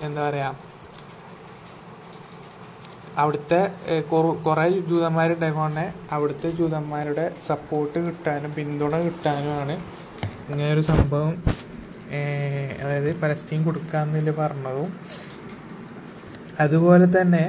[0.00, 0.74] എന്താ പറയുക
[3.18, 3.60] അവിടുത്തെ
[4.12, 4.38] കുറു-
[4.88, 9.93] ജൂതന്മാരുണ്ടായതുകൊണ്ട് അവിടുത്തെ ജൂതന്മാരുടെ സപ്പോർട്ട് കിട്ടാനും പിന്തുണ കിട്ടാനുമാണ്
[10.50, 11.34] ഇങ്ങനെ ഒരു സംഭവം
[12.82, 14.90] അതായത് പലസ്തീൻ കൊടുക്കാമെന്നില്ല പറഞ്ഞതും.
[16.60, 17.44] അതുപോലെ തന്നെ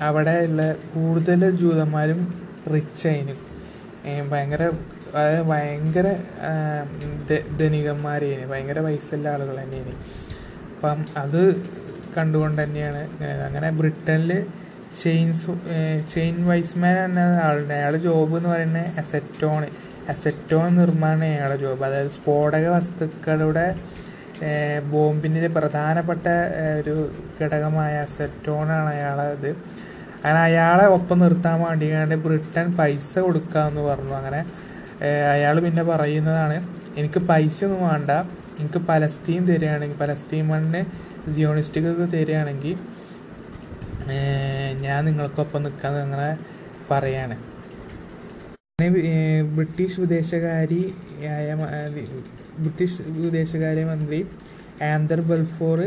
[0.00, 0.62] അവിടെ ഉള്ള
[0.92, 2.20] കൂടുതൽ ജൂതന്മാരും
[2.74, 3.34] റിച്ച് ആയിന്.
[4.30, 4.62] ഭയങ്കര
[5.14, 6.06] അതായത് ഭയങ്കര
[7.60, 9.94] ധനികന്മാരേന് ഭയങ്കര പൈസ ഉള്ള ആളുകൾ തന്നെയാണ്.
[10.74, 11.42] അപ്പം അത്
[12.16, 13.02] കണ്ടുകൊണ്ട് തന്നെയാണ്
[13.46, 14.32] അങ്ങനെ ബ്രിട്ടനിൽ
[15.02, 15.50] ചെയിൻസ്
[16.14, 17.74] ചെയിൻ വൈസ്മാൻ എന്ന ആളുണ്ട്.
[17.74, 19.62] അയാൾ ജോബ് എന്ന് പറയുന്നത് അസെറ്റോൺ
[20.08, 21.84] അസെറ്റോൺ നിർമ്മാണം ജോബ്.
[21.84, 23.66] അതായത് സ്ഫോടക വസ്തുക്കളുടെ
[24.92, 26.26] ബോംബിന്റെ പ്രധാനപ്പെട്ട
[26.80, 26.94] ഒരു
[27.40, 29.50] ഘടകമായ അസെറ്റോണാണ് അയാളെ ഇത്.
[30.16, 34.14] അങ്ങനെ അയാളെ ഒപ്പം നിർത്താൻ വേണ്ടിയാണ് ബ്രിട്ടൻ പൈസ കൊടുക്കാമെന്ന് പറഞ്ഞു.
[34.20, 34.40] അങ്ങനെ
[35.34, 36.56] അയാൾ പിന്നെ പറയുന്നതാണ്
[36.96, 38.10] എനിക്ക് പൈസ ഒന്നും വേണ്ട.
[38.60, 40.80] എനിക്ക് പലസ്തീൻ തരികയാണെങ്കിൽ പലസ്തീൻ മണ്ണ്
[41.34, 42.76] ജിയോണിസ്റ്റുകൾക്ക് തരികയാണെങ്കിൽ
[44.84, 46.38] ഞാൻ നിങ്ങൾക്കൊപ്പം നിൽക്കാമെന്ന് അങ്ങനെ
[46.90, 47.36] പറയാണ്.
[49.56, 51.48] ബ്രിട്ടീഷ് വിദേശകാരിയായ
[52.58, 54.20] ബ്രിട്ടീഷ് വിദേശകാര്യ മന്ത്രി
[54.90, 55.80] ആന്തർ ബൽഫോർ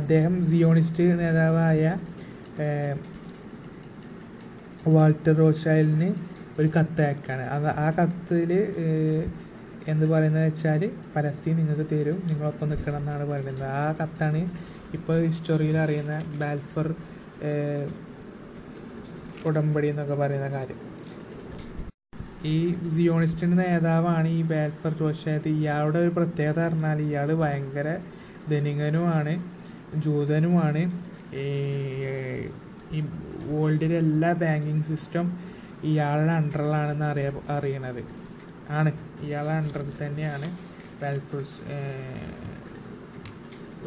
[0.00, 1.82] അദ്ദേഹം സിയോണിസ്റ്റ് നേതാവായ
[4.94, 6.08] വാൾട്ടർ റോഷായിലിന്
[6.58, 8.50] ഒരു കത്ത് അയക്കാണ് അത് ആ കത്തിൽ
[9.92, 10.82] എന്ത് പറയുന്നത് വെച്ചാൽ
[11.16, 13.66] പലസ്തീൻ നിങ്ങൾക്ക് തരും നിങ്ങളൊപ്പം നിൽക്കണം എന്നാണ് പറയുന്നത്.
[13.80, 14.40] ആ കത്താണ്
[14.96, 16.88] ഇപ്പോൾ ഹിസ്റ്റോറിയിൽ അറിയുന്ന ബാൽഫർ
[19.46, 20.80] ഉടമ്പടി എന്നൊക്കെ പറയുന്ന കാര്യം.
[22.44, 22.56] ഈ
[22.94, 27.88] സിയോണിസ്റ്റിന്റെ നേതാവാണ് ഈ ബാൽഫർ ജോഷായത് ഇയാളുടെ ഒരു പ്രത്യേകത പറഞ്ഞാൽ ഇയാൾ ഭയങ്കര
[28.50, 29.34] ധനികനുമാണ്
[29.94, 30.82] ജൂതനുമാണ്.
[32.96, 33.00] ഈ
[33.50, 35.26] വേൾഡിലെ എല്ലാ ബാങ്കിങ് സിസ്റ്റം
[35.84, 38.02] ഇയാളുടെ അണ്ടറിലാണെന്ന് അറിയ അറിയണത്.
[38.70, 38.90] ആണ്.
[39.22, 40.48] ഇയാളുടെ അണ്ടറിൽ തന്നെയാണ്
[41.02, 41.44] ബാൽഫർ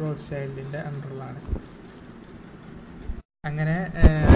[0.00, 1.40] റോഷൈൽഡിന്റെ അണ്ടറിലാണ്.
[3.44, 3.86] അങ്ങനെ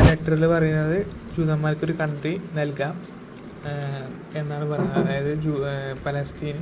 [0.07, 3.01] ലെറ്ററിൽ പറയുന്നത് ജൂതന്മാർക്കൊരു കൺട്രി നൽകാം.
[4.35, 4.99] എന്നാണ് പറയുന്നത്.
[4.99, 5.55] അതായത് ജൂ
[6.07, 6.57] പലസ്തീൻ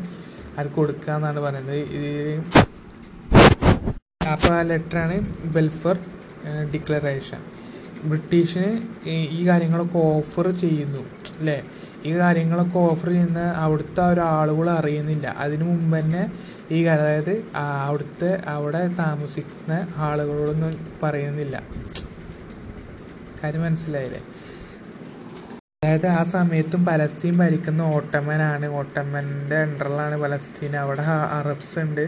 [0.58, 1.76] ആർക്ക് കൊടുക്കുക എന്നാണ് പറയുന്നത്.
[1.76, 2.44] ഇത്
[4.26, 5.98] അപ്പോൾ ആ ലെറ്ററാണ് ബെൽഫർ
[6.74, 7.42] ഡിക്ലറേഷൻ
[8.04, 8.70] ബ്രിട്ടീഷിന്
[9.08, 11.00] ഈ- കാര്യങ്ങളൊക്കെ ഓഫർ ചെയ്യുന്നു
[11.38, 11.62] അല്ലേ
[12.04, 15.34] ഈ കാര്യങ്ങളൊക്കെ ഓഫർ ചെയ്യുന്ന അവിടുത്തെ ഒരാളുകൾ അറിയുന്നില്ല.
[15.38, 16.32] അതിനു മുമ്പ് തന്നെ
[16.70, 21.62] ഈ അതായത് അവിടുത്തെ അവിടെ താമസിക്കുന്ന ആളുകളോടൊന്നും പറയുന്നില്ല.
[23.42, 24.20] കാര്യം മനസ്സിലായില്ലേ?
[25.82, 30.72] അതായത് ആ സമയത്തും പലസ്തീൻ ഭരിക്കുന്ന ഓട്ടമ്മനാണ് ഓട്ടമ്മന്റെ അണ്ടറിലാണ് പലസ്തീൻ.
[30.82, 31.04] അവിടെ
[31.38, 32.04] അറബ്സ് ഉണ്ട്.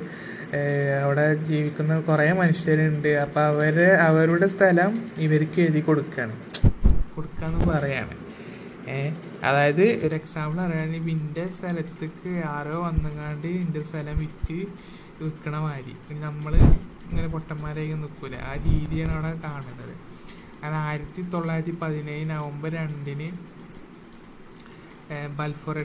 [1.05, 3.09] അവിടെ ജീവിക്കുന്ന കുറേ മനുഷ്യരുണ്ട്.
[3.25, 3.77] അപ്പോൾ അവർ
[4.09, 4.91] അവരുടെ സ്ഥലം
[5.27, 6.35] ഇവർക്ക് എഴുതി കൊടുക്കുകയാണ്
[7.15, 8.15] കൊടുക്കാന്ന് പറയാണ്.
[9.49, 14.59] അതായത് ഒരു എക്സാമ്പിൾ പറയുകയാണെങ്കിൽ എന്റെ സ്ഥലത്തേക്ക് ആരോ വന്നങ്ങാണ്ട് എന്റെ സ്ഥലം വിറ്റ്
[15.21, 15.95] വിൽക്കണ മാതിരി.
[16.07, 16.53] പിന്നെ നമ്മൾ
[17.09, 19.95] ഇങ്ങനെ പൊട്ടന്മാരായി നിൽക്കൂല ആ രീതിയാണ് അവിടെ കാണുന്നത്.
[20.63, 23.29] അങ്ങനെ ആയിരത്തി തൊള്ളായിരത്തി പതിനേഴ് നവംബർ രണ്ടിന്
[25.39, 25.77] ബൽഫർ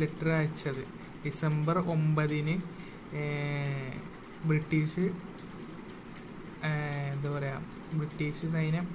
[0.00, 0.80] ലെറ്റർ അയച്ചത്.
[1.26, 2.54] ഡിസംബർ ഒമ്പതിന്
[4.48, 5.04] ബ്രിട്ടീഷ്
[7.12, 7.60] എന്താ പറയുക
[8.00, 8.88] ബ്രിട്ടീഷ് സൈന്യം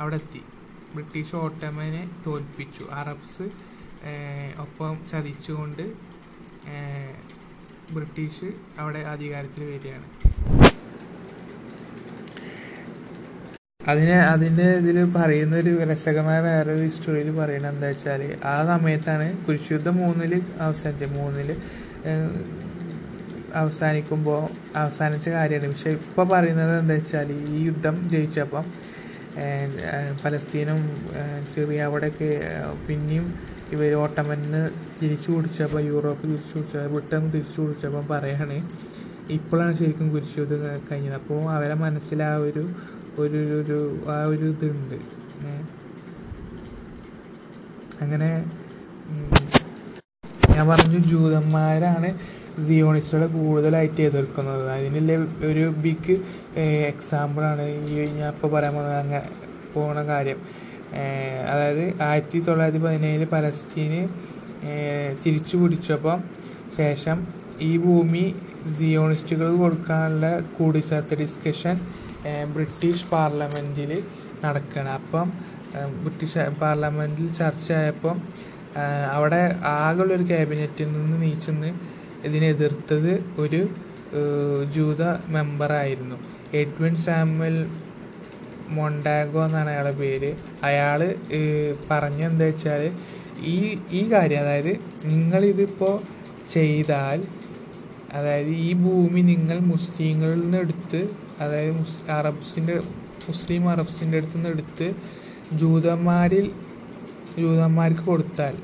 [0.00, 0.42] അവിടെ എത്തി
[0.94, 2.84] ബ്രിട്ടീഷ് ഓട്ടോമനെ തോൽപ്പിച്ചു.
[3.00, 3.46] അറബ്സ്
[4.64, 5.84] ഒപ്പം ചതിച്ചുകൊണ്ട്
[7.96, 8.48] ബ്രിട്ടീഷ്
[8.82, 10.08] അവിടെ അധികാരത്തിൽ വരികയാണ്.
[13.90, 18.22] അതിന് അതിന്റെ ഇതിൽ പറയുന്ന ഒരു രസകരമായ ഒരു ഹിസ്റ്ററിയിൽ പറയുന്നത് എന്താ വെച്ചാൽ
[18.52, 20.32] ആ സമയത്താണ് കുരിശുദ്ധം മൂന്നിൽ
[20.66, 21.12] അവസാനിച്ചത്.
[21.18, 21.50] മൂന്നിൽ
[23.62, 24.42] അവസാനിക്കുമ്പോൾ
[24.82, 25.72] അവസാനിച്ച കാര്യമാണ്.
[25.74, 28.66] പക്ഷെ ഇപ്പോൾ പറയുന്നത് എന്താ വെച്ചാൽ ഈ യുദ്ധം ജയിച്ചപ്പം
[30.24, 30.80] പലസ്തീനും
[31.52, 32.30] സിറിയ അവിടെയൊക്കെ
[32.86, 33.26] പിന്നെയും
[33.74, 34.62] ഇവർ ഓട്ടമെന്ന്
[34.98, 38.56] തിരിച്ചു പിടിച്ചപ്പോൾ യൂറോപ്പ് തിരിച്ചു പിടിച്ചപ്പോൾ ബ്രിട്ടൻ തിരിച്ചു പിടിച്ചപ്പോൾ പറയാണ്
[39.36, 40.60] ഇപ്പോഴാണ് ശരിക്കും കുരിശുദ്ധം
[40.90, 41.16] കഴിഞ്ഞത്.
[41.20, 42.64] അപ്പോൾ അവരെ മനസ്സിലാ ഒരു
[43.18, 44.96] ഒരു ഒരു- ആ ഒരു ഇതുണ്ട്.
[48.00, 48.30] അങ്ങനെ
[50.54, 52.08] ഞാൻ പറഞ്ഞു ജൂതന്മാരാണ്
[52.66, 54.68] സിയോണിസ്റ്റുകളെ കൂടുതലായിട്ട് എതിർക്കുന്നത്.
[54.68, 55.12] അതിനുള്ള
[55.46, 56.14] ഒരു ബിഗ്
[56.92, 59.22] എക്സാമ്പിളാണ് ഈ ഞാൻ ഇപ്പോൾ പറയാൻ പോകുന്നത് അങ്ങനെ
[59.74, 60.38] പോണ കാര്യം.
[61.50, 64.00] അതായത് ആയിരത്തി തൊള്ളായിരത്തി പതിനേഴിൽ പലസ്തീന്
[65.24, 66.18] തിരിച്ചു പിടിച്ചപ്പം
[66.78, 67.18] ശേഷം
[67.60, 68.24] ഈ ഭൂമി
[68.78, 70.26] സിയോണിസ്റ്റുകൾ കൊടുക്കാനുള്ള
[70.58, 71.76] കൂടിച്ചേർത്ത ഡിസ്കഷൻ
[72.54, 74.02] ബ്രിട്ടീഷ് പാർലമെന്റിൽ
[74.44, 75.28] നടക്കുകയാണ് അപ്പം
[76.02, 78.16] ബ്രിട്ടീഷ് പാർലമെന്റിൽ ചർച്ചയായപ്പം
[79.12, 81.70] അവിടെ ആകെയുള്ളൊരു ക്യാബിനറ്റിൽ നിന്ന് നീച്ചെന്ന്
[82.24, 83.60] ഇതിനെ എതിർത്തത് ഒരു
[84.74, 86.16] ജൂത മെമ്പറായിരുന്നു.
[86.54, 87.56] എഡ്വിൻ സാമുവൽ
[88.70, 90.30] മൊണ്ടാഗോ എന്നാണ് അയാളുടെ പേര്.
[90.64, 91.00] അയാൾ
[91.90, 92.82] പറഞ്ഞെന്താ വെച്ചാൽ
[93.38, 94.72] ഈ ഈ കാര്യം അതായത്
[95.04, 95.96] നിങ്ങളിതിപ്പോൾ
[96.52, 97.20] ചെയ്താൽ
[98.12, 101.00] അതായത് ഈ ഭൂമി നിങ്ങൾ മുസ്ലിങ്ങളിൽ നിന്ന് എടുത്ത്
[101.40, 102.76] അതായത് മുസ് അറബ്സിന്റെ
[103.28, 104.86] മുസ്ലിം അറബ്സിന്റെ അടുത്ത് നിന്ന് എടുത്ത്
[105.52, 106.46] ജൂതന്മാരിൽ
[107.38, 108.54] ജൂതന്മാർക്ക് കൊടുത്താൽ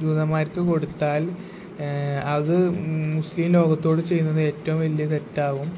[0.00, 1.22] ജൂതന്മാർക്ക് കൊടുത്താൽ
[2.26, 2.56] അത്
[3.16, 5.68] മുസ്ലിം ലോകത്തോട് ചെയ്യുന്നത് ഏറ്റവും വലിയ തെറ്റാകും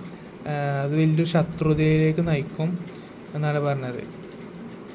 [0.82, 2.70] അത് വലിയൊരു ശത്രുതയിലേക്ക് നയിക്കും
[3.34, 4.02] എന്നാണ് പറഞ്ഞത്.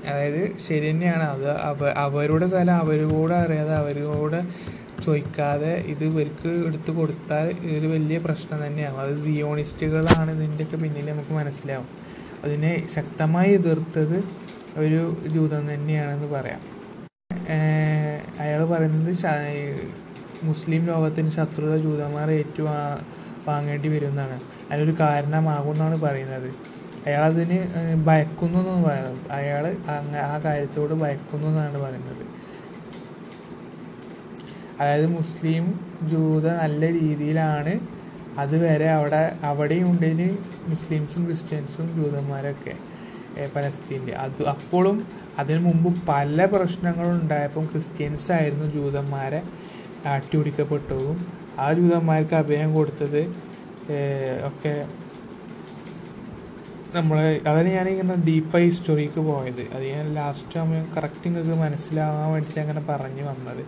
[0.09, 1.23] അതായത് ശരി തന്നെയാണ്.
[1.23, 4.39] അത് അവ അവരുടെ കല അവരോട് അറിയാതെ അവരോട്
[5.05, 11.87] ചോദിക്കാതെ ഇത് ഇവർക്ക് എടുത്തു കൊടുത്താൽ ഇതൊരു വലിയ പ്രശ്നം തന്നെയാകും അത് സിയോണിസ്റ്റുകളാണ് ഇതിന്റെയൊക്കെ പിന്നിൽ നമുക്ക് മനസ്സിലാവും.
[12.43, 14.17] അതിനെ ശക്തമായി എതിർത്തത്
[14.81, 15.01] ഒരു
[15.35, 16.61] ജൂതം തന്നെയാണെന്ന് പറയാം.
[18.43, 19.11] അയാൾ പറയുന്നത്
[20.43, 22.63] മുസ്ലിം ലോകത്തിന് ശത്രുത ജൂതന്മാർ ഏറ്റു
[23.47, 24.37] വാങ്ങേണ്ടി വരുമെന്നാണ്.
[24.69, 26.49] അതിനൊരു കാരണമാകും എന്നാണ് പറയുന്നത്.
[27.05, 27.57] അയാൾ അതിന്
[28.07, 29.63] ഭയക്കുന്നു എന്നാണ് പറയുന്നത് അയാൾ
[30.31, 32.23] ആ കാര്യത്തോട് ഭയക്കുന്നു എന്നാണ് പറയുന്നത്.
[34.81, 35.65] അതായത് മുസ്ലിം
[36.11, 37.73] ജൂത നല്ല രീതിയിലാണ്
[38.39, 40.31] അതുവരെ അവിടെ അവിടെയും ഉണ്ടെങ്കിൽ
[40.67, 42.73] മുസ്ലിംസും ക്രിസ്ത്യൻസും ജൂതന്മാരൊക്കെ
[43.55, 44.13] പലസ്തീന്റെ.
[44.23, 44.97] അത് അപ്പോഴും
[45.39, 49.41] അതിനു മുമ്പ് പല പ്രശ്നങ്ങളും ഉണ്ടായപ്പം ക്രിസ്ത്യൻസ് ആയിരുന്നു ജൂതന്മാരെ
[50.13, 51.19] ആട്ടിയോടിക്കപ്പെട്ടതും.
[51.59, 53.21] ആ ജൂതന്മാർക്ക് അഭയം കൊടുത്തത്
[54.49, 54.73] ഒക്കെ
[56.95, 57.17] നമ്മൾ
[57.47, 59.61] അതാണ് ഞാനിങ്ങനെ ഡീപ്പായി ഹിസ്റ്ററിക്ക് പോയത്.
[59.75, 63.63] അത് ഞാൻ ലാസ്റ്റ് സമയം കറക്റ്റ് നിങ്ങൾക്ക് മനസ്സിലാവാൻ വേണ്ടിയിട്ട് അങ്ങനെ പറഞ്ഞു വന്നത്.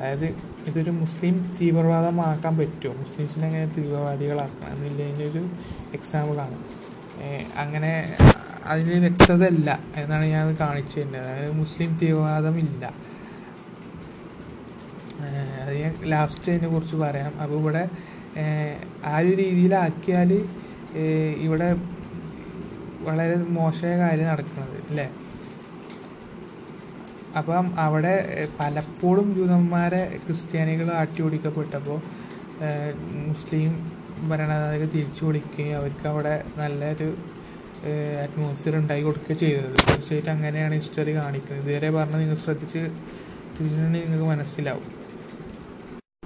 [0.00, 0.28] അതായത്
[0.68, 2.92] ഇതൊരു മുസ്ലിം തീവ്രവാദമാക്കാൻ പറ്റുമോ?
[3.02, 5.42] മുസ്ലിംസിനെ എങ്ങനെ തീവ്രവാദികളാക്കണം എന്നുള്ളതിന്റെ ഒരു
[5.96, 6.58] എക്സാമ്പിളാണ്
[7.62, 7.92] അങ്ങനെ
[8.72, 9.44] അതിന് വ്യക്തത
[10.02, 11.22] എന്നാണ് ഞാൻ കാണിച്ചു തരുന്നത്.
[11.22, 12.84] അതായത് മുസ്ലിം തീവ്രവാദമില്ല.
[15.62, 17.32] അത് ഞാൻ ലാസ്റ്റ് അതിനെ കുറിച്ച് പറയാം.
[17.42, 17.82] അപ്പോൾ ഇവിടെ
[19.10, 20.30] ആ ഒരു രീതിയിലാക്കിയാൽ
[21.46, 21.68] ഇവിടെ
[23.08, 25.06] വളരെ മോശമായ കാര്യം നടക്കുന്നത് അല്ലേ?
[27.38, 28.14] അപ്പം അവിടെ
[28.60, 31.98] പലപ്പോഴും ജൂതന്മാരെ ക്രിസ്ത്യാനികൾ ആട്ടിയോടിക്കപ്പെട്ടപ്പോൾ
[33.28, 33.72] മുസ്ലിം
[34.30, 37.08] ഭരണാധികാരികൾ തിരിച്ചു വിളിക്കുകയും അവർക്ക് അവിടെ നല്ലൊരു
[38.24, 39.70] അറ്റ്മോസ്ഫിയർ ഉണ്ടായി കൊടുക്കുകയും ചെയ്തത്.
[39.86, 41.62] തീർച്ചയായിട്ടും അങ്ങനെയാണ് ഹിസ്റ്ററി കാണിക്കുന്നത്.
[41.64, 42.82] ഇതുവരെ പറഞ്ഞ് നിങ്ങൾ ശ്രദ്ധിച്ച്
[43.54, 44.88] ശ്രദ്ധിച്ചിട്ടുണ്ടെങ്കിൽ നിങ്ങൾക്ക് മനസ്സിലാവും.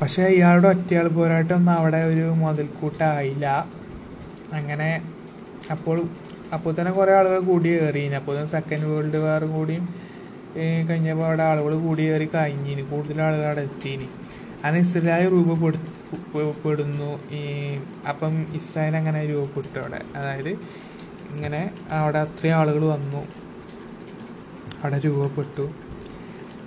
[0.02, 3.46] പക്ഷേ ഇയാളുടെ ഒറ്റയാൾ പോരാട്ടമൊന്നും അവിടെ ഒരു മുതൽക്കൂട്ടായില്ല.
[4.58, 4.90] അങ്ങനെ
[5.74, 5.96] അപ്പോൾ
[6.56, 9.86] അപ്പോൾ തന്നെ കുറേ ആളുകൾ കൂടി കയറിയിന് അപ്പോൾ സെക്കൻഡ് വേൾഡ് വാർ കൂടിയും
[10.88, 12.82] കഴിഞ്ഞപ്പോൾ അവിടെ ആളുകൾ കൂടി കയറി കഴിഞ്ഞിന്.
[12.82, 14.08] കൂടുതൽ ആളുകൾ അവിടെ എത്തിയിന്
[14.64, 17.42] അങ്ങനെ ഇസ്രായേൽ രൂപപ്പെടുത്തപ്പെടുന്നു ഈ
[18.08, 20.00] അപ്പം ഇസ്രായേൽ അങ്ങനെ രൂപപ്പെട്ടു അവിടെ.
[20.16, 20.52] അതായത്
[21.34, 23.22] ഇങ്ങനെ അവിടെ അത്രയും ആളുകൾ വന്നു.
[24.84, 25.66] അവിടെ രൂപപ്പെട്ടു.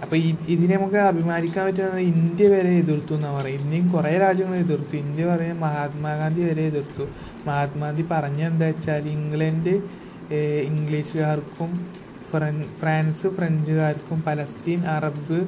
[0.04, 4.96] അപ്പോൾ ഈ ഇതിനെ നമുക്ക് അഭിമാനിക്കാൻ പറ്റുന്നത് ഇന്ത്യ വരെ എതിർത്തു എന്നാണ് പറയുക ഇന്ത്യയും കുറേ രാജ്യങ്ങൾ എതിർത്തു.
[4.96, 7.06] ഇന്ത്യ പറയുന്നത് മഹാത്മാഗാന്ധി വരെ എതിർത്തു.
[7.48, 9.74] മഹാത്മാഗാന്ധി പറഞ്ഞ എന്താ വെച്ചാൽ ഇംഗ്ലണ്ട്
[10.70, 11.72] ഇംഗ്ലീഷുകാർക്കും
[12.80, 15.40] ഫ്രാൻസ് ഫ്രഞ്ചുകാർക്കും പലസ്തീൻ അറബ്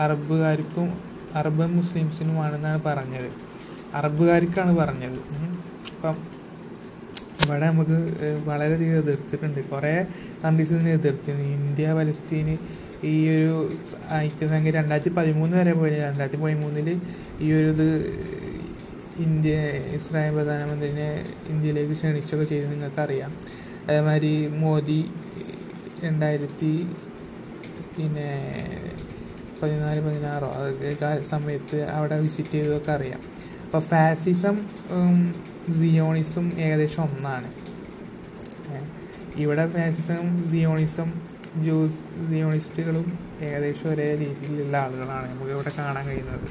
[0.00, 0.88] അറബുകാർക്കും
[1.34, 3.28] അറബ് മുസ്ലിംസിനുമാണെന്നാണ് പറഞ്ഞത്.
[3.94, 5.18] അറബുകാർക്കാണ് പറഞ്ഞത്.
[5.90, 6.16] അപ്പം
[7.44, 7.98] ഇവിടെ നമുക്ക്
[8.44, 9.60] വളരെയധികം എതിർത്തിട്ടുണ്ട്.
[9.72, 9.94] കുറേ
[10.44, 11.42] കൺട്രീസ് ഇതിനെ എതിർത്തിട്ടുണ്ട്.
[11.58, 12.54] ഇന്ത്യ പലസ്തീന്
[13.04, 13.54] ഈ ഒരു
[14.18, 16.88] ഐക്യസംഖ്യ രണ്ടായിരത്തി പതിമൂന്ന് വരെ പോയി രണ്ടായിരത്തി പതിമൂന്നിൽ
[17.40, 17.88] ഈ ഒരു ഇത്
[19.26, 19.54] ഇന്ത്യ
[19.96, 21.08] ഇസ്രായേൽ പ്രധാനമന്ത്രിനെ
[21.50, 23.32] ഇന്ത്യയിലേക്ക് ക്ഷണിച്ചൊക്കെ ചെയ്ത് നിങ്ങൾക്കറിയാം.
[23.88, 25.00] അതേമാതിരി മോദി
[26.04, 26.72] രണ്ടായിരത്തി
[27.96, 28.30] പിന്നെ
[29.62, 33.20] പതിനാല് പതിനാറോ അതൊക്കെ സമയത്ത് അവിടെ വിസിറ്റ് ചെയ്തതൊക്കെ അറിയാം.
[33.64, 34.56] അപ്പോൾ ഫാസിസം
[35.80, 37.50] സിയോണിസം ഏകദേശം ഒന്നാണ്.
[39.36, 41.08] ഇവിടെ ഫാസിസം സിയോണിസം
[41.64, 43.06] ജൂസ് സിയോണിസ്റ്റുകളും
[43.42, 46.48] ഏകദേശം ഒരേ രീതിയിലുള്ള ആളുകളാണ് നമുക്ക് ഇവിടെ കാണാൻ കഴിയുന്നത്.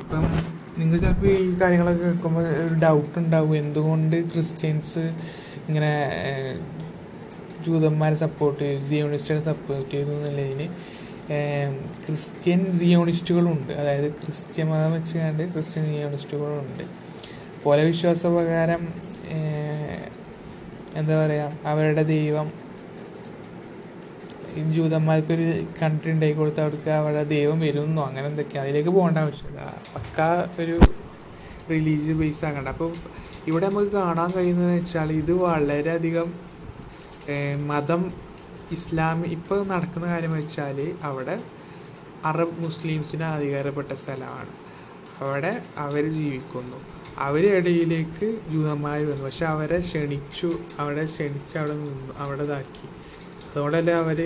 [0.00, 0.24] ഇപ്പം
[0.78, 3.56] നിങ്ങൾ ചിലപ്പോൾ ഈ കാര്യങ്ങളൊക്കെ കേൾക്കുമ്പോൾ ഒരു ഡൗട്ട് ഉണ്ടാവും.
[3.56, 5.04] എന്തുകൊണ്ട് ക്രിസ്ത്യൻസ്
[5.68, 5.92] ഇങ്ങനെ
[7.64, 10.66] ജൂതന്മാരെ സപ്പോർട്ട് ചെയ്തു സിയോണിസ്റ്റുകളെ സപ്പോർട്ട് ചെയ്തു എന്നുള്ളതിന്
[12.04, 16.84] ക്രിസ്ത്യൻ സിയോണിസ്റ്റുകളുണ്ട് അതായത് ക്രിസ്ത്യൻ മതം വെച്ചുകൊണ്ട് ക്രിസ്ത്യൻ സിയോണിസ്റ്റുകളുണ്ട്
[17.64, 18.82] പോലെ വിശ്വാസപ്രകാരം പ്രകാരം
[21.00, 22.48] എന്താ പറയുക അവരുടെ ദൈവം
[24.76, 25.46] ജൂതന്മാർക്കൊരു
[25.80, 28.00] കൺട്രി ഉണ്ടാക്കി കൊടുത്ത് അവർക്ക് അവരുടെ ദൈവം വരുന്നു.
[28.08, 29.60] അങ്ങനെ എന്തൊക്കെയാണ് അതിലേക്ക് പോകേണ്ട ആവശ്യമില്ല.
[29.94, 30.28] പക്കാ
[30.62, 30.76] ഒരു
[31.72, 32.70] റിലീജിയസ് ബേസ് ആകേണ്ട.
[32.74, 32.90] അപ്പോൾ
[33.48, 36.28] ഇവിടെ നമുക്ക് കാണാൻ കഴിയുന്നത് വെച്ചാൽ ഇത് വളരെയധികം
[37.70, 38.02] മതം
[38.76, 40.78] ഇസ്ലാം ഇപ്പോൾ നടക്കുന്ന കാര്യം വെച്ചാൽ
[41.08, 41.36] അവിടെ
[42.30, 44.52] അറബ് മുസ്ലിംസിന് അധികാരപ്പെട്ട സ്ഥലമാണ്.
[45.24, 45.52] അവിടെ
[45.84, 46.78] അവർ ജീവിക്കുന്നു.
[47.26, 49.24] അവരിടയിലേക്ക് ജൂതന്മാർ വന്നു.
[49.26, 50.50] പക്ഷെ അവരെ ക്ഷണിച്ചു
[50.82, 52.86] അവിടെ ക്ഷണിച്ച് അവിടെ നിന്നു അവിടെ ഇതാക്കി.
[53.50, 54.18] അതുകൊണ്ടല്ലേ അവർ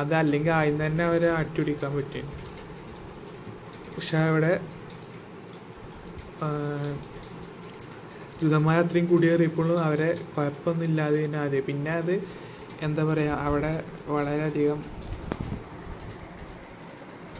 [0.00, 2.26] അതല്ലെങ്കിൽ ആദ്യം തന്നെ അവരെ അട്ടിപിടിക്കാൻ പറ്റും
[3.94, 4.52] പക്ഷെ അവിടെ
[8.40, 11.64] ജൂതന്മാർ അത്രയും കുടിയേറിയപ്പോഴും അവരെ കുഴപ്പമൊന്നും ഇല്ലാതെ തന്നെ ആദ്യം.
[11.68, 12.14] പിന്നെ അത്
[12.86, 13.72] എന്താ പറയുക അവിടെ
[14.16, 14.78] വളരെയധികം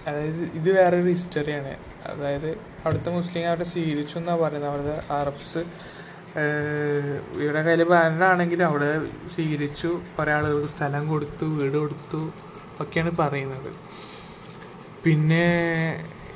[0.09, 1.73] അതായത് ഇത് വേറൊരു ഹിസ്റ്ററിയാണ്
[2.11, 2.51] അതായത്
[2.85, 4.71] അവിടുത്തെ മുസ്ലിം അവിടെ സ്വീകരിച്ചു എന്നാണ് പറയുന്നത്.
[4.71, 5.63] അവിടുത്തെ അറബ്സ്
[7.43, 8.91] ഇവിടെ കയ്യിൽ ബാനറാണെങ്കിലും അവിടെ
[9.35, 12.21] സ്വീകരിച്ചു കുറേ ആളുകൾക്ക് സ്ഥലം കൊടുത്തു വീട് കൊടുത്തു
[12.83, 13.71] ഒക്കെയാണ് പറയുന്നത്.
[15.05, 15.47] പിന്നെ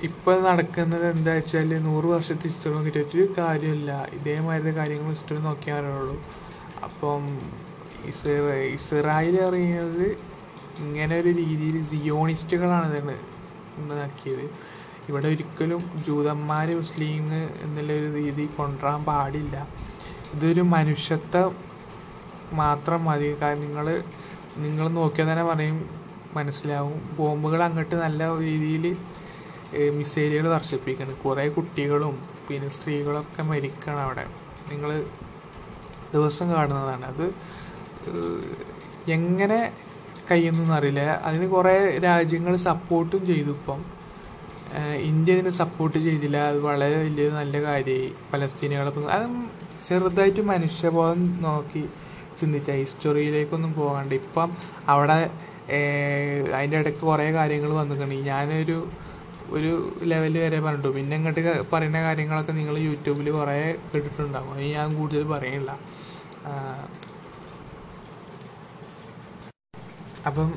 [0.09, 6.17] ഇപ്പം നടക്കുന്നത് എന്താ വെച്ചാൽ നൂറ് വർഷത്തെ ഹിസ്റ്ററി നോക്കിയിട്ട് ഒരു കാര്യമില്ല ഇതേമാതിരി കാര്യങ്ങൾ ഹിസ്റ്ററി നോക്കിയാറുള്ളൂ
[6.87, 7.23] അപ്പം
[8.11, 8.33] ഇസ്ര
[8.77, 10.07] ഇസ്രായേൽ അറിയുന്നത്
[10.85, 13.17] ഇങ്ങനെ ഒരു രീതിയിൽ സിയോണിസ്റ്റുകളാണ് ഇതാണ്
[13.83, 14.45] ഇതാക്കിയത്
[15.09, 17.25] ഇവിടെ ഒരിക്കലും ജൂതന്മാർ മുസ്ലിം
[17.65, 19.57] എന്നുള്ള ഒരു രീതി കൊണ്ടുവരാൻ പാടില്ല.
[20.35, 21.51] ഇതൊരു മനുഷ്യത്വം
[22.63, 23.29] മാത്രം മതി.
[23.43, 23.87] കാരണം നിങ്ങൾ
[24.65, 25.79] നിങ്ങൾ നോക്കിയാൽ തന്നെ പറയും
[26.39, 26.97] മനസ്സിലാവും.
[27.19, 28.87] ബോംബുകൾ അങ്ങോട്ട് നല്ല രീതിയിൽ
[29.91, 32.15] മിസൈലുകൾ വർഷിപ്പിക്കണം കുറേ കുട്ടികളും
[32.49, 34.25] പിന്നെ സ്ത്രീകളൊക്കെ മരിക്കണം അവിടെ.
[34.71, 34.91] നിങ്ങൾ
[36.15, 37.05] ദിവസം കാണുന്നതാണ്.
[37.05, 37.27] അത്
[39.09, 39.59] എങ്ങനെ
[40.31, 41.01] കഴിയുന്നതെന്ന് അറിയില്ല.
[41.01, 43.81] അതിന് കുറേ രാജ്യങ്ങൾ സപ്പോർട്ടും ചെയ്തു ഇപ്പം.
[45.09, 46.37] ഇന്ത്യ ഇതിന് സപ്പോർട്ട് ചെയ്തില്ല.
[46.51, 48.13] അത് വളരെ വലിയ നല്ല കാര്യമായി.
[48.33, 49.27] പലസ്തീനുകളൊക്കെ അത്
[49.89, 51.83] ചെറുതായിട്ട് മനുഷ്യബോധം നോക്കി
[52.41, 54.15] ചിന്തിച്ച ഹിസ്റ്ററിയിലേക്കൊന്നും പോകാണ്ട്.
[54.15, 54.49] ഇപ്പം
[54.89, 55.19] അവിടെ
[56.57, 58.15] അതിന്റെ ഇടയ്ക്ക് കുറേ കാര്യങ്ങൾ വന്നിട്ടുണ്ട്.
[58.15, 58.79] ഞാനൊരു
[59.51, 59.71] ഒരു
[60.11, 60.89] ലെവൽ വരെ പറഞ്ഞിട്ടു.
[60.89, 61.43] പിന്നെ ഇങ്ങോട്ട്
[61.73, 63.57] പറയുന്ന കാര്യങ്ങളൊക്കെ നിങ്ങൾ യൂട്യൂബിൽ കുറേ
[63.93, 65.71] കേട്ടിട്ടുണ്ടാകും അത് ഞാൻ കൂടുതൽ പറയുന്നില്ല
[70.29, 70.51] അപ്പം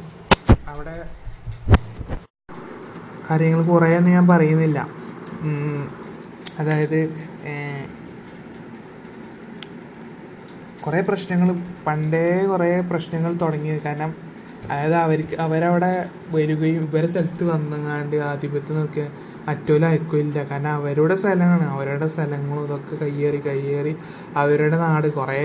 [0.68, 0.96] അവിടെ
[3.30, 4.80] കാര്യങ്ങൾ കുറേയൊന്നും ഞാൻ പറയുന്നില്ല.
[6.60, 7.00] അതായത്
[10.86, 11.50] കുറേ പ്രശ്നങ്ങൾ
[11.88, 13.82] പണ്ടേ കുറേ പ്രശ്നങ്ങൾ തുടങ്ങിയത്.
[13.82, 14.27] കാരണം
[14.66, 15.92] അതായത് അവർക്ക് അവരവിടെ
[16.32, 19.06] വരികയും ഇവരെ സ്ഥലത്ത് വന്നങ്ങാണ്ട് ആധിപത്യം നോക്കിയ
[19.48, 21.66] മറ്റോലും അയക്കില്ല കാരണം അവരുടെ സ്ഥലമാണ്.
[21.76, 23.94] അവരുടെ സ്ഥലങ്ങളും ഇതൊക്കെ കയ്യേറി കയ്യേറി
[24.36, 25.08] അവരുടെ നാട്.
[25.14, 25.42] കുറേ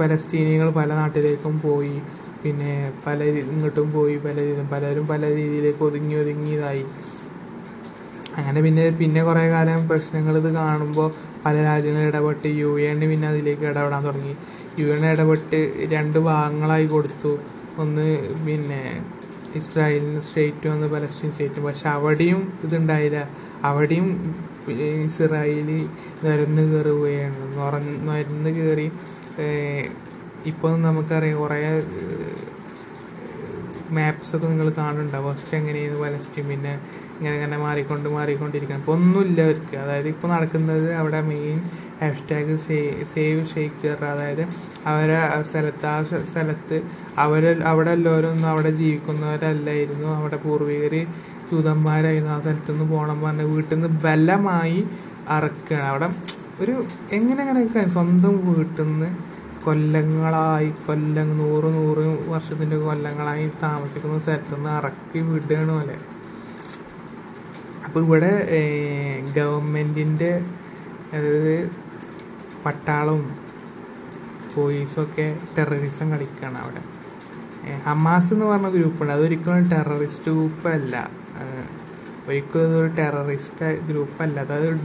[0.00, 1.96] പലസ്തീനികൾ പല നാട്ടിലേക്കും പോയി.
[2.44, 2.72] പിന്നെ
[3.06, 4.16] പല ഇങ്ങോട്ടും പോയി.
[4.16, 4.36] പല
[4.72, 6.84] പലരും പല രീതിയിലേക്ക് ഒതുങ്ങി ഒതുങ്ങിയതായി
[8.36, 11.08] അങ്ങനെ പിന്നെ പിന്നെ കുറേ കാലം പ്രശ്നങ്ങൾ ഇത് കാണുമ്പോൾ
[11.46, 14.34] പല രാജ്യങ്ങൾ ഇടപെട്ട് യു എൻ പിന്നെ അതിലേക്ക് ഇടപെടാൻ തുടങ്ങി.
[14.78, 15.58] യു എൻ ഇടപെട്ട്
[15.94, 17.32] രണ്ട് ഭാഗങ്ങളായി കൊടുത്തു.
[17.78, 18.06] ഒന്ന്
[18.46, 18.80] പിന്നെ
[19.54, 23.18] ഇസ്രായേലിന് സ്റ്റേറ്റും ഒന്ന് പലസ്തീൻ സ്റ്റേറ്റും പക്ഷെ അവിടെയും ഇതുണ്ടായില്ല.
[23.62, 24.06] അവിടെയും
[25.06, 25.68] ഇസ്രായേൽ
[26.24, 27.38] നിരന്ന് കയറുകയാണ്
[28.08, 28.86] നിരന്ന് കയറി
[30.46, 31.58] ഇപ്പോൾ നമുക്കറിയാം കുറേ
[33.90, 36.72] മാപ്സൊക്കെ നിങ്ങൾ കാണുന്നുണ്ടാവും ഫസ്റ്റ് എങ്ങനെയാണ് പലസ്തീൻ പിന്നെ
[37.16, 39.76] ഇങ്ങനെ ഇങ്ങനെ മാറിക്കൊണ്ട് മാറിക്കൊണ്ടിരിക്കണം ഇപ്പോൾ ഒന്നുമില്ല അവർക്ക്.
[39.76, 41.58] അതായത് ഇപ്പോൾ നടക്കുന്നത് അവിടെ മെയിൻ
[42.02, 42.54] ഹാഷ്ടാഗ്
[43.12, 43.42] സേവ്
[43.84, 44.44] ജറ അതായത്
[44.86, 45.18] അവരെ
[45.50, 45.96] സ്ഥലത്ത് ആ
[46.32, 46.78] സ്ഥലത്ത്
[47.16, 50.08] അവർ അവിടെ എല്ലാവരും അവിടെ ജീവിക്കുന്നവരല്ലായിരുന്നു.
[50.14, 51.06] അവിടെ പൂർവികർ
[51.50, 54.84] ജൂതന്മാരായിരുന്നു ആ സ്ഥലത്തുനിന്ന് പോകണം പറഞ്ഞ് വീട്ടിൽ നിന്ന് ബലമായി
[55.28, 56.08] അറക്കുകയാണ് അവിടെ
[56.60, 59.08] ഒരു എങ്ങനെ അങ്ങനെ സ്വന്തം വീട്ടിൽ നിന്ന്
[59.64, 65.96] കൊല്ലങ്ങളായി കൊല്ലം നൂറ് നൂറ് വർഷത്തിന്റെ കൊല്ലങ്ങളായി താമസിക്കുന്ന സ്ഥലത്തു നിന്ന് ഇറക്കി വിടുകയാണ് പോലെ
[67.86, 68.32] അപ്പോൾ ഇവിടെ
[69.36, 70.44] ഗവൺമെന്റിന്റെ
[71.12, 71.70] അതായത്
[72.66, 73.30] പട്ടാളവും
[74.54, 76.82] പോലീസൊക്കെ ടെററിസം കളിക്കുകയാണ് അവിടെ.
[77.86, 79.12] ഹമാസ് എന്ന് പറഞ്ഞ ഗ്രൂപ്പുണ്ട്.
[79.12, 80.94] അതൊരിക്കലും ടെററിസ്റ്റ് ഗ്രൂപ്പല്ല.
[82.28, 84.36] ഒരിക്കലും അതൊരു ടെററിസ്റ്റ് ഗ്രൂപ്പല്ല.
[84.40, 84.78] അതായത്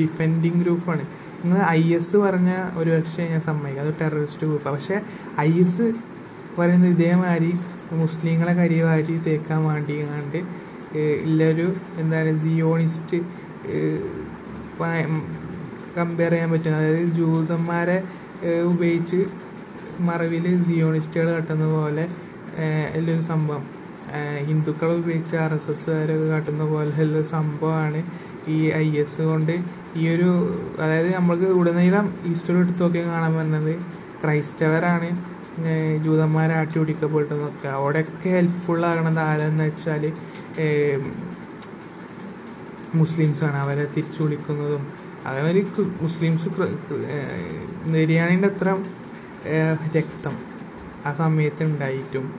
[0.00, 1.04] ഡിഫെൻഡിങ് ഗ്രൂപ്പാണ്
[1.42, 3.86] നിങ്ങൾ ഐ എസ് പറഞ്ഞ ഒരു പക്ഷേ ഞാൻ സമ്മതിക്കാം.
[3.86, 5.00] അത് ടെററിസ്റ്റ് ഗ്രൂപ്പാണ് പക്ഷേ
[5.40, 5.86] ഐ എസ്
[6.58, 7.52] പറയുന്നത് ഇതേമാതിരി
[7.92, 10.40] മുസ്ലിങ്ങളെ കരിവാരി തേക്കാൻ വേണ്ടി കണ്ട്
[11.24, 11.66] ഉള്ളൊരു
[11.98, 13.18] എന്താണ് സിയോണിസ്റ്റ്
[15.96, 17.96] കമ്പയർ ചെയ്യാൻ പറ്റും അതായത് ജൂതന്മാരെ
[18.64, 19.20] ഉപയോഗിച്ച്
[20.08, 22.04] മറവിൽ സിയോണിസ്റ്റുകൾ കട്ടുന്ന പോലെ
[22.98, 23.64] ഉള്ളൊരു സംഭവം.
[24.48, 28.00] ഹിന്ദുക്കളെ ഉപയോഗിച്ച് ആർ എസ് എസ്സുകാരൊക്കെ കാട്ടുന്ന പോലെ ഉള്ളൊരു സംഭവമാണ്
[28.48, 29.54] ഈ ഐ എസ് കൊണ്ട്
[30.00, 30.28] ഈ ഒരു
[30.82, 33.72] അതായത് നമ്മൾക്ക് ഉടനീളം ഈസ്റ്റർ എടുത്ത് നോക്കിയാൽ കാണാൻ പറ്റുന്നത്
[34.22, 35.10] ക്രൈസ്തവരാണ്
[36.04, 40.04] ജൂതന്മാരെ ആട്ടി പിടിക്കപ്പെട്ടതെന്നൊക്കെ അവിടെയൊക്കെ ഹെൽപ്ഫുൾ ആകണത് ആരെന്ന് വെച്ചാൽ
[43.00, 43.56] മുസ്ലിംസാണ്.
[43.64, 44.82] അവരെ തിരിച്ചു വിളിക്കുന്നതും.
[45.26, 45.62] അതേമാതിരി
[46.02, 46.48] മുസ്ലിംസ്
[47.94, 48.68] നിര്യാണിന്റെ അത്ര
[49.96, 50.36] രക്തം
[51.06, 52.34] ആ സമയത്തുണ്ടായിട്ടും.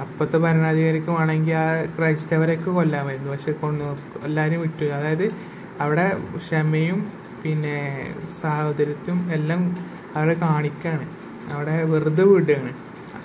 [0.00, 3.32] അപ്പോഴത്തെ ഭരണാധികാരിക്ക് വേണമെങ്കിൽ ആ ക്രൈസ്തവരെയൊക്കെ കൊല്ലാമായിരുന്നു.
[3.32, 4.84] പക്ഷെ കൊണ്ടു എല്ലാവരും വിട്ടു.
[4.84, 5.30] അതായത്
[5.80, 7.12] അവിടെ ക്ഷമയും
[7.42, 7.76] പിന്നെ
[8.42, 9.76] സാഹോദര്യത്വം എല്ലാം
[10.16, 11.10] അവിടെ കാണിക്കുകയാണ്
[11.52, 12.72] അവിടെ വെറുതെ വിടുകയാണ്.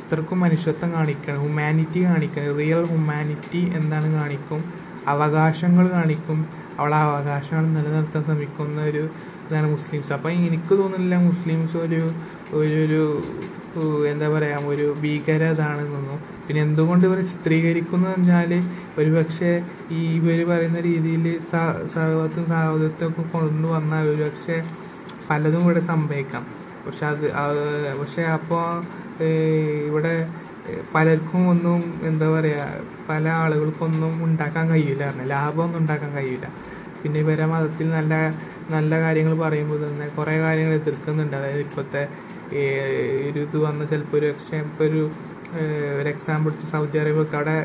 [0.04, 1.40] അത്രക്കും മനുഷ്യത്വം കാണിക്കണം.
[1.40, 4.74] ഹ്യൂമാനിറ്റി കാണിക്കണം റിയൽ ഹ്യൂമാനിറ്റി എന്താണ് കാണിക്കും?
[5.08, 6.48] അവകാശങ്ങൾ കാണിക്കും.
[6.80, 9.10] അവളെ അവകാശങ്ങൾ നിലനിർത്താൻ ശ്രമിക്കുന്ന ഒരു
[9.48, 10.12] ഇതാണ് മുസ്ലിംസ്.
[10.18, 12.02] അപ്പം എനിക്ക് തോന്നുന്നില്ല മുസ്ലിംസ് ഒരു
[12.60, 13.02] ഒരു
[14.12, 18.52] എന്താ പറയുക ഒരു ഭീകര ഇതാണെന്നൊന്നും പിന്നെ എന്തുകൊണ്ട് ഇവർ ചിത്രീകരിക്കുന്നു പറഞ്ഞാൽ
[19.00, 19.50] ഒരു പക്ഷേ
[19.98, 21.26] ഈ ഇവർ പറയുന്ന രീതിയിൽ
[21.96, 24.58] സർവത്തും സാഹോദര്യത്വം കൊണ്ടു കൊണ്ടുവന്നാൽ ഒരു പക്ഷേ
[25.30, 26.44] പലതും ഇവിടെ സംഭവിക്കാം.
[26.86, 27.26] പക്ഷെ അത്
[28.02, 28.66] പക്ഷെ അപ്പോൾ
[29.90, 30.16] ഇവിടെ
[30.96, 32.64] പലർക്കും ഒന്നും എന്താ പറയുക
[33.10, 35.04] പല ആളുകൾക്കൊന്നും ഉണ്ടാക്കാൻ കഴിയില്ല.
[35.34, 36.48] ലാഭമൊന്നും ഉണ്ടാക്കാൻ കഴിയില്ല.
[37.02, 38.14] പിന്നെ ഇവരെ മതത്തിൽ നല്ല
[38.76, 41.36] നല്ല കാര്യങ്ങൾ പറയുമ്പോൾ തന്നെ കുറേ കാര്യങ്ങൾ എതിർക്കുന്നുണ്ട്.
[41.40, 42.04] അതായത് ഇപ്പോഴത്തെ
[43.30, 44.30] ഒരു ഇത് വന്ന ചിലപ്പോൾ ഒരു
[44.66, 45.04] ഇപ്പോൾ ഒരു
[46.00, 47.58] ഒരു എക്സാമ്പിൾ സൗദി അറേബ്യക്ക് അവിടെ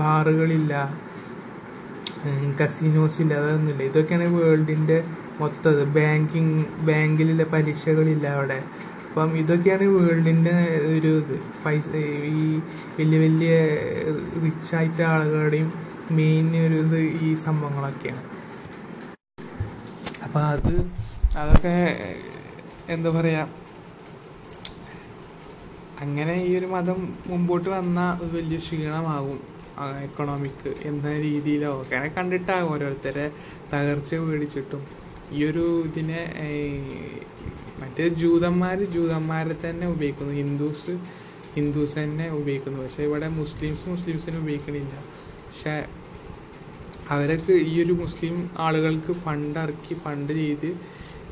[0.00, 0.74] ബാറുകളില്ല
[2.60, 3.82] കസിനോസ് ഇല്ല അതൊന്നുമില്ല.
[3.90, 4.98] ഇതൊക്കെയാണ് വേൾഡിന്റെ
[5.40, 6.56] മൊത്തം ബാങ്കിങ്
[6.88, 8.58] ബാങ്കിലുള്ള പലിശകളില്ല അവിടെ.
[9.08, 10.54] അപ്പം ഇതൊക്കെയാണ് വേൾഡിന്റെ
[10.94, 11.36] ഒരു ഇത്.
[11.64, 11.84] പൈസ
[12.32, 12.46] ഈ
[12.98, 13.52] വലിയ വലിയ
[14.44, 15.68] റിച്ച് ആയിട്ടുള്ള ആളുകളുടെയും
[16.18, 18.22] മെയിൻ ഒരു ഇത് ഈ സംഭവങ്ങളൊക്കെയാണ്.
[20.28, 20.74] അപ്പം അത്
[21.38, 21.76] അതൊക്കെ
[22.88, 23.48] എന്താ പറയുക
[26.00, 29.38] അങ്ങനെ ഈ ഒരു മതം മുമ്പോട്ട് വന്നാൽ അത് വലിയ ക്ഷീണമാകും
[30.02, 31.72] എക്കണോമിക്ക് എന്ന രീതിയിലോ.
[31.82, 33.26] അങ്ങനെ കണ്ടിട്ടാകും ഓരോരുത്തരെ
[33.72, 34.82] തകർച്ച പേടിച്ചിട്ടും.
[35.32, 36.20] ഈ ഒരു ഇതിനെ
[37.80, 40.34] മറ്റേ ജൂതന്മാർ ജൂതന്മാരെ തന്നെ ഉപയോഗിക്കുന്നു.
[40.34, 40.94] ഹിന്ദുസ്
[41.56, 42.82] ഹിന്ദുസ് തന്നെ ഉപയോഗിക്കുന്നു.
[42.82, 44.94] പക്ഷേ ഇവിടെ മുസ്ലിംസ് മുസ്ലിംസിനെ ഉപയോഗിക്കണില്ല.
[45.46, 45.74] പക്ഷേ
[47.14, 48.34] അവരൊക്കെ ഈ ഒരു മുസ്ലിം
[48.64, 50.68] ആളുകൾക്ക് ഫണ്ട് ഇറക്കി ഫണ്ട് ചെയ്ത്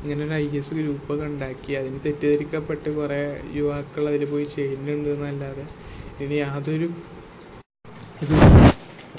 [0.01, 1.71] ഇങ്ങനെ ഒരു ഐ എസ് ഗ്രൂപ്പൊക്കെ ഉണ്ടാക്കി.
[1.79, 3.19] അതിന് തെറ്റിദ്ധരിക്കപ്പെട്ട് കുറേ
[3.57, 5.65] യുവാക്കൾ അതിൽ പോയി ചെയ്യുന്നുണ്ട് എന്നല്ലാതെ
[6.23, 6.87] ഇനി യാതൊരു
[8.23, 8.35] ഇത്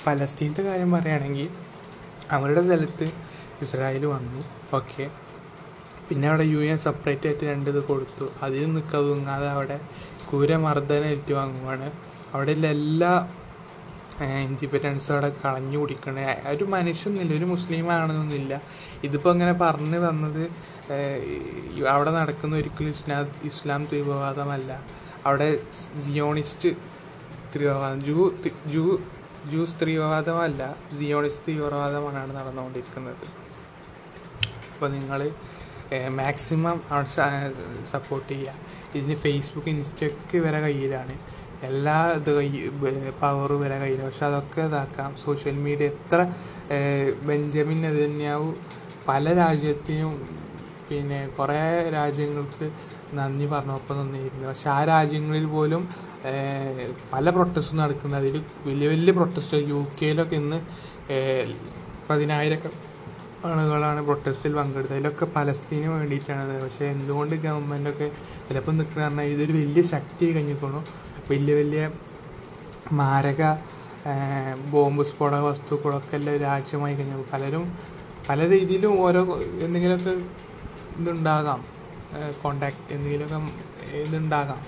[0.06, 1.48] പലസ്തീനത്തെ കാര്യം പറയുകയാണെങ്കിൽ
[2.36, 3.06] അവരുടെ സ്ഥലത്ത്
[3.64, 4.40] ഇസ്രായേൽ വന്നു.
[4.78, 5.04] ഓക്കെ.
[6.08, 8.26] പിന്നെ അവിടെ യു എൻ സെപ്പറേറ്റ് ആയിട്ട് രണ്ട് ഇത് കൊടുത്തു.
[8.44, 9.78] അതിൽ നിൽക്കാതെ അവിടെ
[10.28, 11.88] ക്രൂരമർദ്ദനം ഏറ്റുവാങ്ങുവാണ്.
[12.34, 13.12] അവിടെയുള്ള എല്ലാ
[14.26, 16.24] ഇൻഡിപെൻഡൻസും അവിടെ കളഞ്ഞു കുടിക്കണേ.
[16.52, 18.54] ഒരു മനുഷ്യനില്ല ഒരു മുസ്ലിം ആണെന്നൊന്നുമില്ല
[19.06, 20.42] ഇതിപ്പോൾ ഇങ്ങനെ പറഞ്ഞു തന്നത്
[21.94, 24.70] അവിടെ നടക്കുന്ന ഒരിക്കലും ഇസ്ലാം ഇസ്ലാം തീവ്രവാദമല്ല
[25.26, 25.48] അവിടെ
[26.04, 26.70] സിയോണിസ്റ്റ്
[27.52, 28.16] തീവ്രവാദം ജൂ
[28.74, 28.84] ജൂ
[29.52, 30.62] ജൂസ് തീവ്രവാദമല്ല
[30.98, 33.26] സിയോണിസ്റ്റ് തീവ്രവാദമാണ് നടന്നുകൊണ്ടിരിക്കുന്നത്.
[34.72, 35.20] അപ്പോൾ നിങ്ങൾ
[36.20, 36.78] മാക്സിമം
[37.92, 38.54] സപ്പോർട്ട് ചെയ്യുക.
[38.98, 41.14] ഇതിന് ഫേസ്ബുക്ക് ഇൻസ്റ്റയ്ക്ക് വരെ കയ്യിലാണ്.
[41.66, 42.30] എല്ലാ ഇത്
[43.20, 45.10] പവറും വരെ കയ്യിലാണ് പക്ഷെ അതൊക്കെ ഇതാക്കാം.
[45.24, 46.18] സോഷ്യൽ മീഡിയ എത്ര
[47.28, 48.48] ബെഞ്ചമിൻ നെതന്യാഹു
[49.08, 50.14] പല രാജ്യത്തിനും
[50.88, 51.62] പിന്നെ കുറേ
[51.98, 52.66] രാജ്യങ്ങൾക്ക്
[53.18, 54.46] നന്ദി പറഞ്ഞപ്പോൾ നിന്നിരുന്നു.
[54.48, 55.82] പക്ഷെ ആ രാജ്യങ്ങളിൽ പോലും
[57.12, 58.36] പല പ്രൊട്ടസ്റ്റ് നടക്കുന്നത് അതിൽ
[58.68, 60.58] വലിയ വലിയ പ്രൊട്ടസ്റ്റ് യു കെയിലൊക്കെ ഇന്ന്
[62.10, 62.72] പതിനായിരം
[63.48, 64.94] ആളുകളാണ് പ്രൊട്ടസ്റ്റിൽ പങ്കെടുത്തത്.
[64.96, 66.54] അതിലൊക്കെ പലസ്തീന് വേണ്ടിയിട്ടാണ്.
[66.64, 68.08] പക്ഷേ എന്തുകൊണ്ട് ഗവൺമെന്റൊക്കെ
[68.48, 70.80] ചിലപ്പോൾ നിൽക്കുന്ന പറഞ്ഞാൽ ഇതൊരു വലിയ ശക്തി കഴിഞ്ഞിരിക്കണു
[71.30, 71.82] വലിയ വലിയ
[72.92, 73.42] മാരക
[74.72, 76.18] ബോംബ് സ്ഫോടക വസ്തുക്കളൊക്കെ
[76.48, 77.24] രാജ്യമായി കഴിഞ്ഞു.
[77.32, 77.64] പലരും
[78.28, 79.20] പല രീതിയിലും ഓരോ
[79.64, 80.14] എന്തെങ്കിലുമൊക്കെ
[81.00, 81.60] ഇതുണ്ടാകാം.
[82.42, 83.38] കോണ്ടാക്ട് എന്തെങ്കിലുമൊക്കെ
[84.02, 84.60] ഇതുണ്ടാകാം.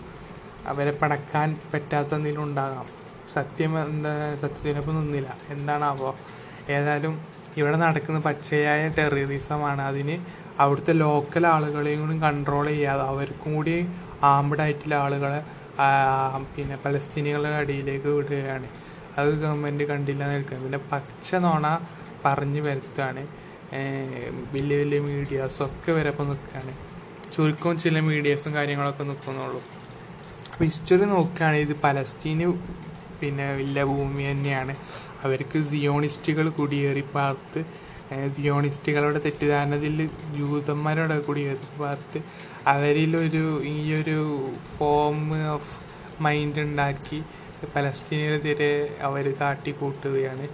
[0.67, 2.87] അവരെ പടക്കാൻ പറ്റാത്ത എന്തെങ്കിലും ഉണ്ടാകാം.
[3.35, 5.31] സത്യം എന്താ സത്യത്തിനൊപ്പം നിന്നില്ല.
[5.55, 6.11] എന്താണാവോ
[6.69, 7.15] ഏതായാലും
[7.57, 10.17] ഇവിടെ നടക്കുന്ന പച്ചയായ ടെററിസമാണ് അതിന്
[10.63, 13.77] അവിടുത്തെ ലോക്കൽ ആളുകളെയും കൂടി കൺട്രോൾ ചെയ്യാതെ അവർക്കും കൂടി
[14.23, 15.41] ആംബഡായിട്ടുള്ള ആളുകളെ
[16.55, 18.69] പിന്നെ പലസ്തീനികളുടെ അടിയിലേക്ക് വിടുകയാണ്.
[19.19, 21.67] അത് ഗവൺമെന്റ് കണ്ടില്ല എന്ന് നിൽക്കുക പിന്നെ പച്ച നോണ
[22.25, 23.23] പറഞ്ഞു വരുത്തുകയാണ്.
[24.55, 26.73] വലിയ വലിയ മീഡിയാസൊക്കെ വരെ ഇപ്പോൾ നിൽക്കുകയാണ്.
[27.35, 29.61] ചുരുക്കം ചില മീഡിയാസും കാര്യങ്ങളൊക്കെ നിൽക്കുന്നുള്ളൂ.
[30.53, 32.47] അപ്പോൾ ഹിസ്റ്ററി നോക്കുകയാണെങ്കിൽ ഇത് പലസ്തീന്
[33.21, 34.75] പിന്നെ വലിയ ഭൂമി തന്നെയാണ്.
[35.25, 37.61] അവർക്ക് സിയോണിസ്റ്റുകൾ കുടിയേറി പാർത്ത്
[38.37, 41.43] സിയോണിസ്റ്റുകളുടെ തെറ്റിദ്ധാരണത്തിൽ ജൂതന്മാരോട് കൂടി
[41.81, 42.21] പാർത്ത്
[42.67, 44.19] അവരിലൊരു ഈയൊരു
[44.77, 45.19] ഫോം
[45.55, 45.71] ഓഫ്
[46.23, 47.23] മൈൻഡ് ഉണ്ടാക്കി
[47.77, 50.47] പലസ്തീനെതിരെ അവർ കാട്ടിക്കൂട്ടുകയാണ്.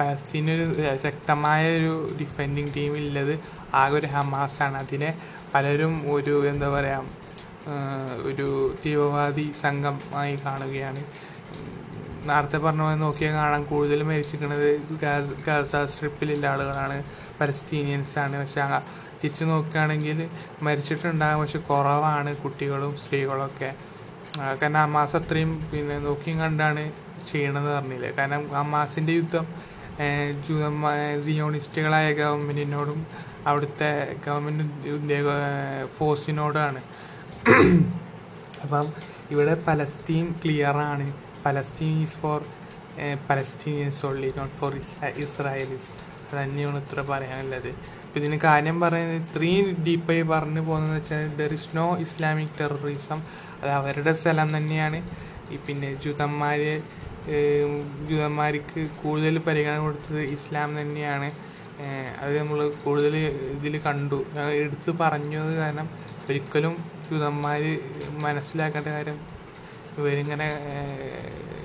[0.00, 0.66] പലസ്തീനൊരു
[1.04, 3.34] ശക്തമായ ഒരു ഡിഫെൻഡിങ് ടീമില്ലത്
[3.74, 4.76] ആകെ ഒരു ഹമാസാണ്.
[4.76, 5.10] അതിനെ
[5.54, 7.04] പലരും ഒരു എന്താ പറയുക
[8.28, 8.48] ഒരു
[8.86, 11.02] തീവ്രവാദി സംഘമായി കാണുകയാണ്.
[12.26, 14.66] നേരത്തെ പറഞ്ഞ പോലെ നോക്കിയാൽ കാണാൻ കൂടുതൽ മരിച്ചിരിക്കുന്നത്
[15.46, 16.96] ഗാസ- സ്ട്രിപ്പിലുള്ള ആളുകളാണ്.
[17.40, 18.36] പലസ്തീനിയൻസ് ആണ്.
[18.40, 18.62] പക്ഷെ
[19.24, 20.18] തിരിച്ച് നോക്കുകയാണെങ്കിൽ
[20.62, 21.40] മരിച്ചിട്ടുണ്ടാകും.
[21.40, 23.70] പക്ഷെ കുറവാണ് കുട്ടികളും സ്ത്രീകളൊക്കെ
[24.62, 26.82] കാരണം അമ്മാസ് അത്രയും പിന്നെ നോക്കിയും കണ്ടാണ്
[27.30, 28.10] ചെയ്യണമെന്ന് പറഞ്ഞില്ലേ?
[28.10, 29.46] കാരണം അമ്മാസിന്റെ യുദ്ധം
[30.00, 30.90] ഏഹ്, ജൂതന്മാ
[31.24, 32.98] സിയോണിസ്റ്റുകളായ ഗവൺമെന്റിനോടും
[33.46, 33.90] അവിടുത്തെ
[34.26, 34.64] ഗവൺമെന്റ്
[35.98, 36.80] ഫോഴ്സിനോടാണ്.
[38.62, 38.86] അപ്പം
[39.30, 41.06] ഇവിടെ പലസ്തീൻ ക്ലിയർ ആണ്
[41.46, 42.40] Palestine is for
[43.28, 44.72] Palestinians only not for
[45.24, 45.90] Israelis
[46.28, 47.68] അത് തന്നെയാണ് ഇത്ര പറയാനുള്ളത്.
[48.04, 53.20] അപ്പോൾ ഇതിന് കാര്യം പറയുന്നത് ഇത്രയും ഡീപ്പായി പറഞ്ഞു പോകുന്നതെന്ന് വെച്ചാൽ there is no Islamic terrorism
[53.60, 54.98] അത് അവരുടെ സ്ഥലം തന്നെയാണ്.
[55.54, 56.60] ഈ പിന്നെ ജൂതന്മാർ
[58.08, 61.28] ജൂതന്മാർക്ക് കൂടുതൽ പരിഗണന കൊടുത്തത് ഇസ്ലാം തന്നെയാണ്.
[62.22, 63.14] അത് നമ്മൾ കൂടുതൽ
[63.56, 64.18] ഇതിൽ കണ്ടു.
[64.60, 65.88] എടുത്ത് പറഞ്ഞത് കാരണം
[66.28, 66.76] ഒരിക്കലും
[67.08, 67.62] ജൂതന്മാർ
[68.26, 69.18] മനസ്സിലാക്കേണ്ട കാര്യം
[70.00, 70.48] ഇവരിങ്ങനെ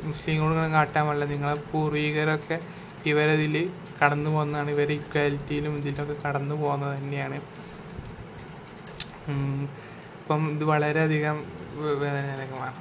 [0.09, 1.25] മുസ്ലിങ്ങളോട് കാട്ടാൻ പാടില്ല.
[1.33, 2.57] നിങ്ങളെ പൂർവികരൊക്കെ
[3.11, 3.55] ഇവരതിൽ
[3.99, 4.69] കടന്നു പോകുന്നതാണ്.
[4.75, 7.39] ഇവർ ഇക്വാലിറ്റിയിലും ഇതിലൊക്കെ കടന്നു പോകുന്നത് തന്നെയാണ്.
[10.21, 11.37] ഇപ്പം ഇത് വളരെയധികം
[12.03, 12.77] വേദനകരമാണ്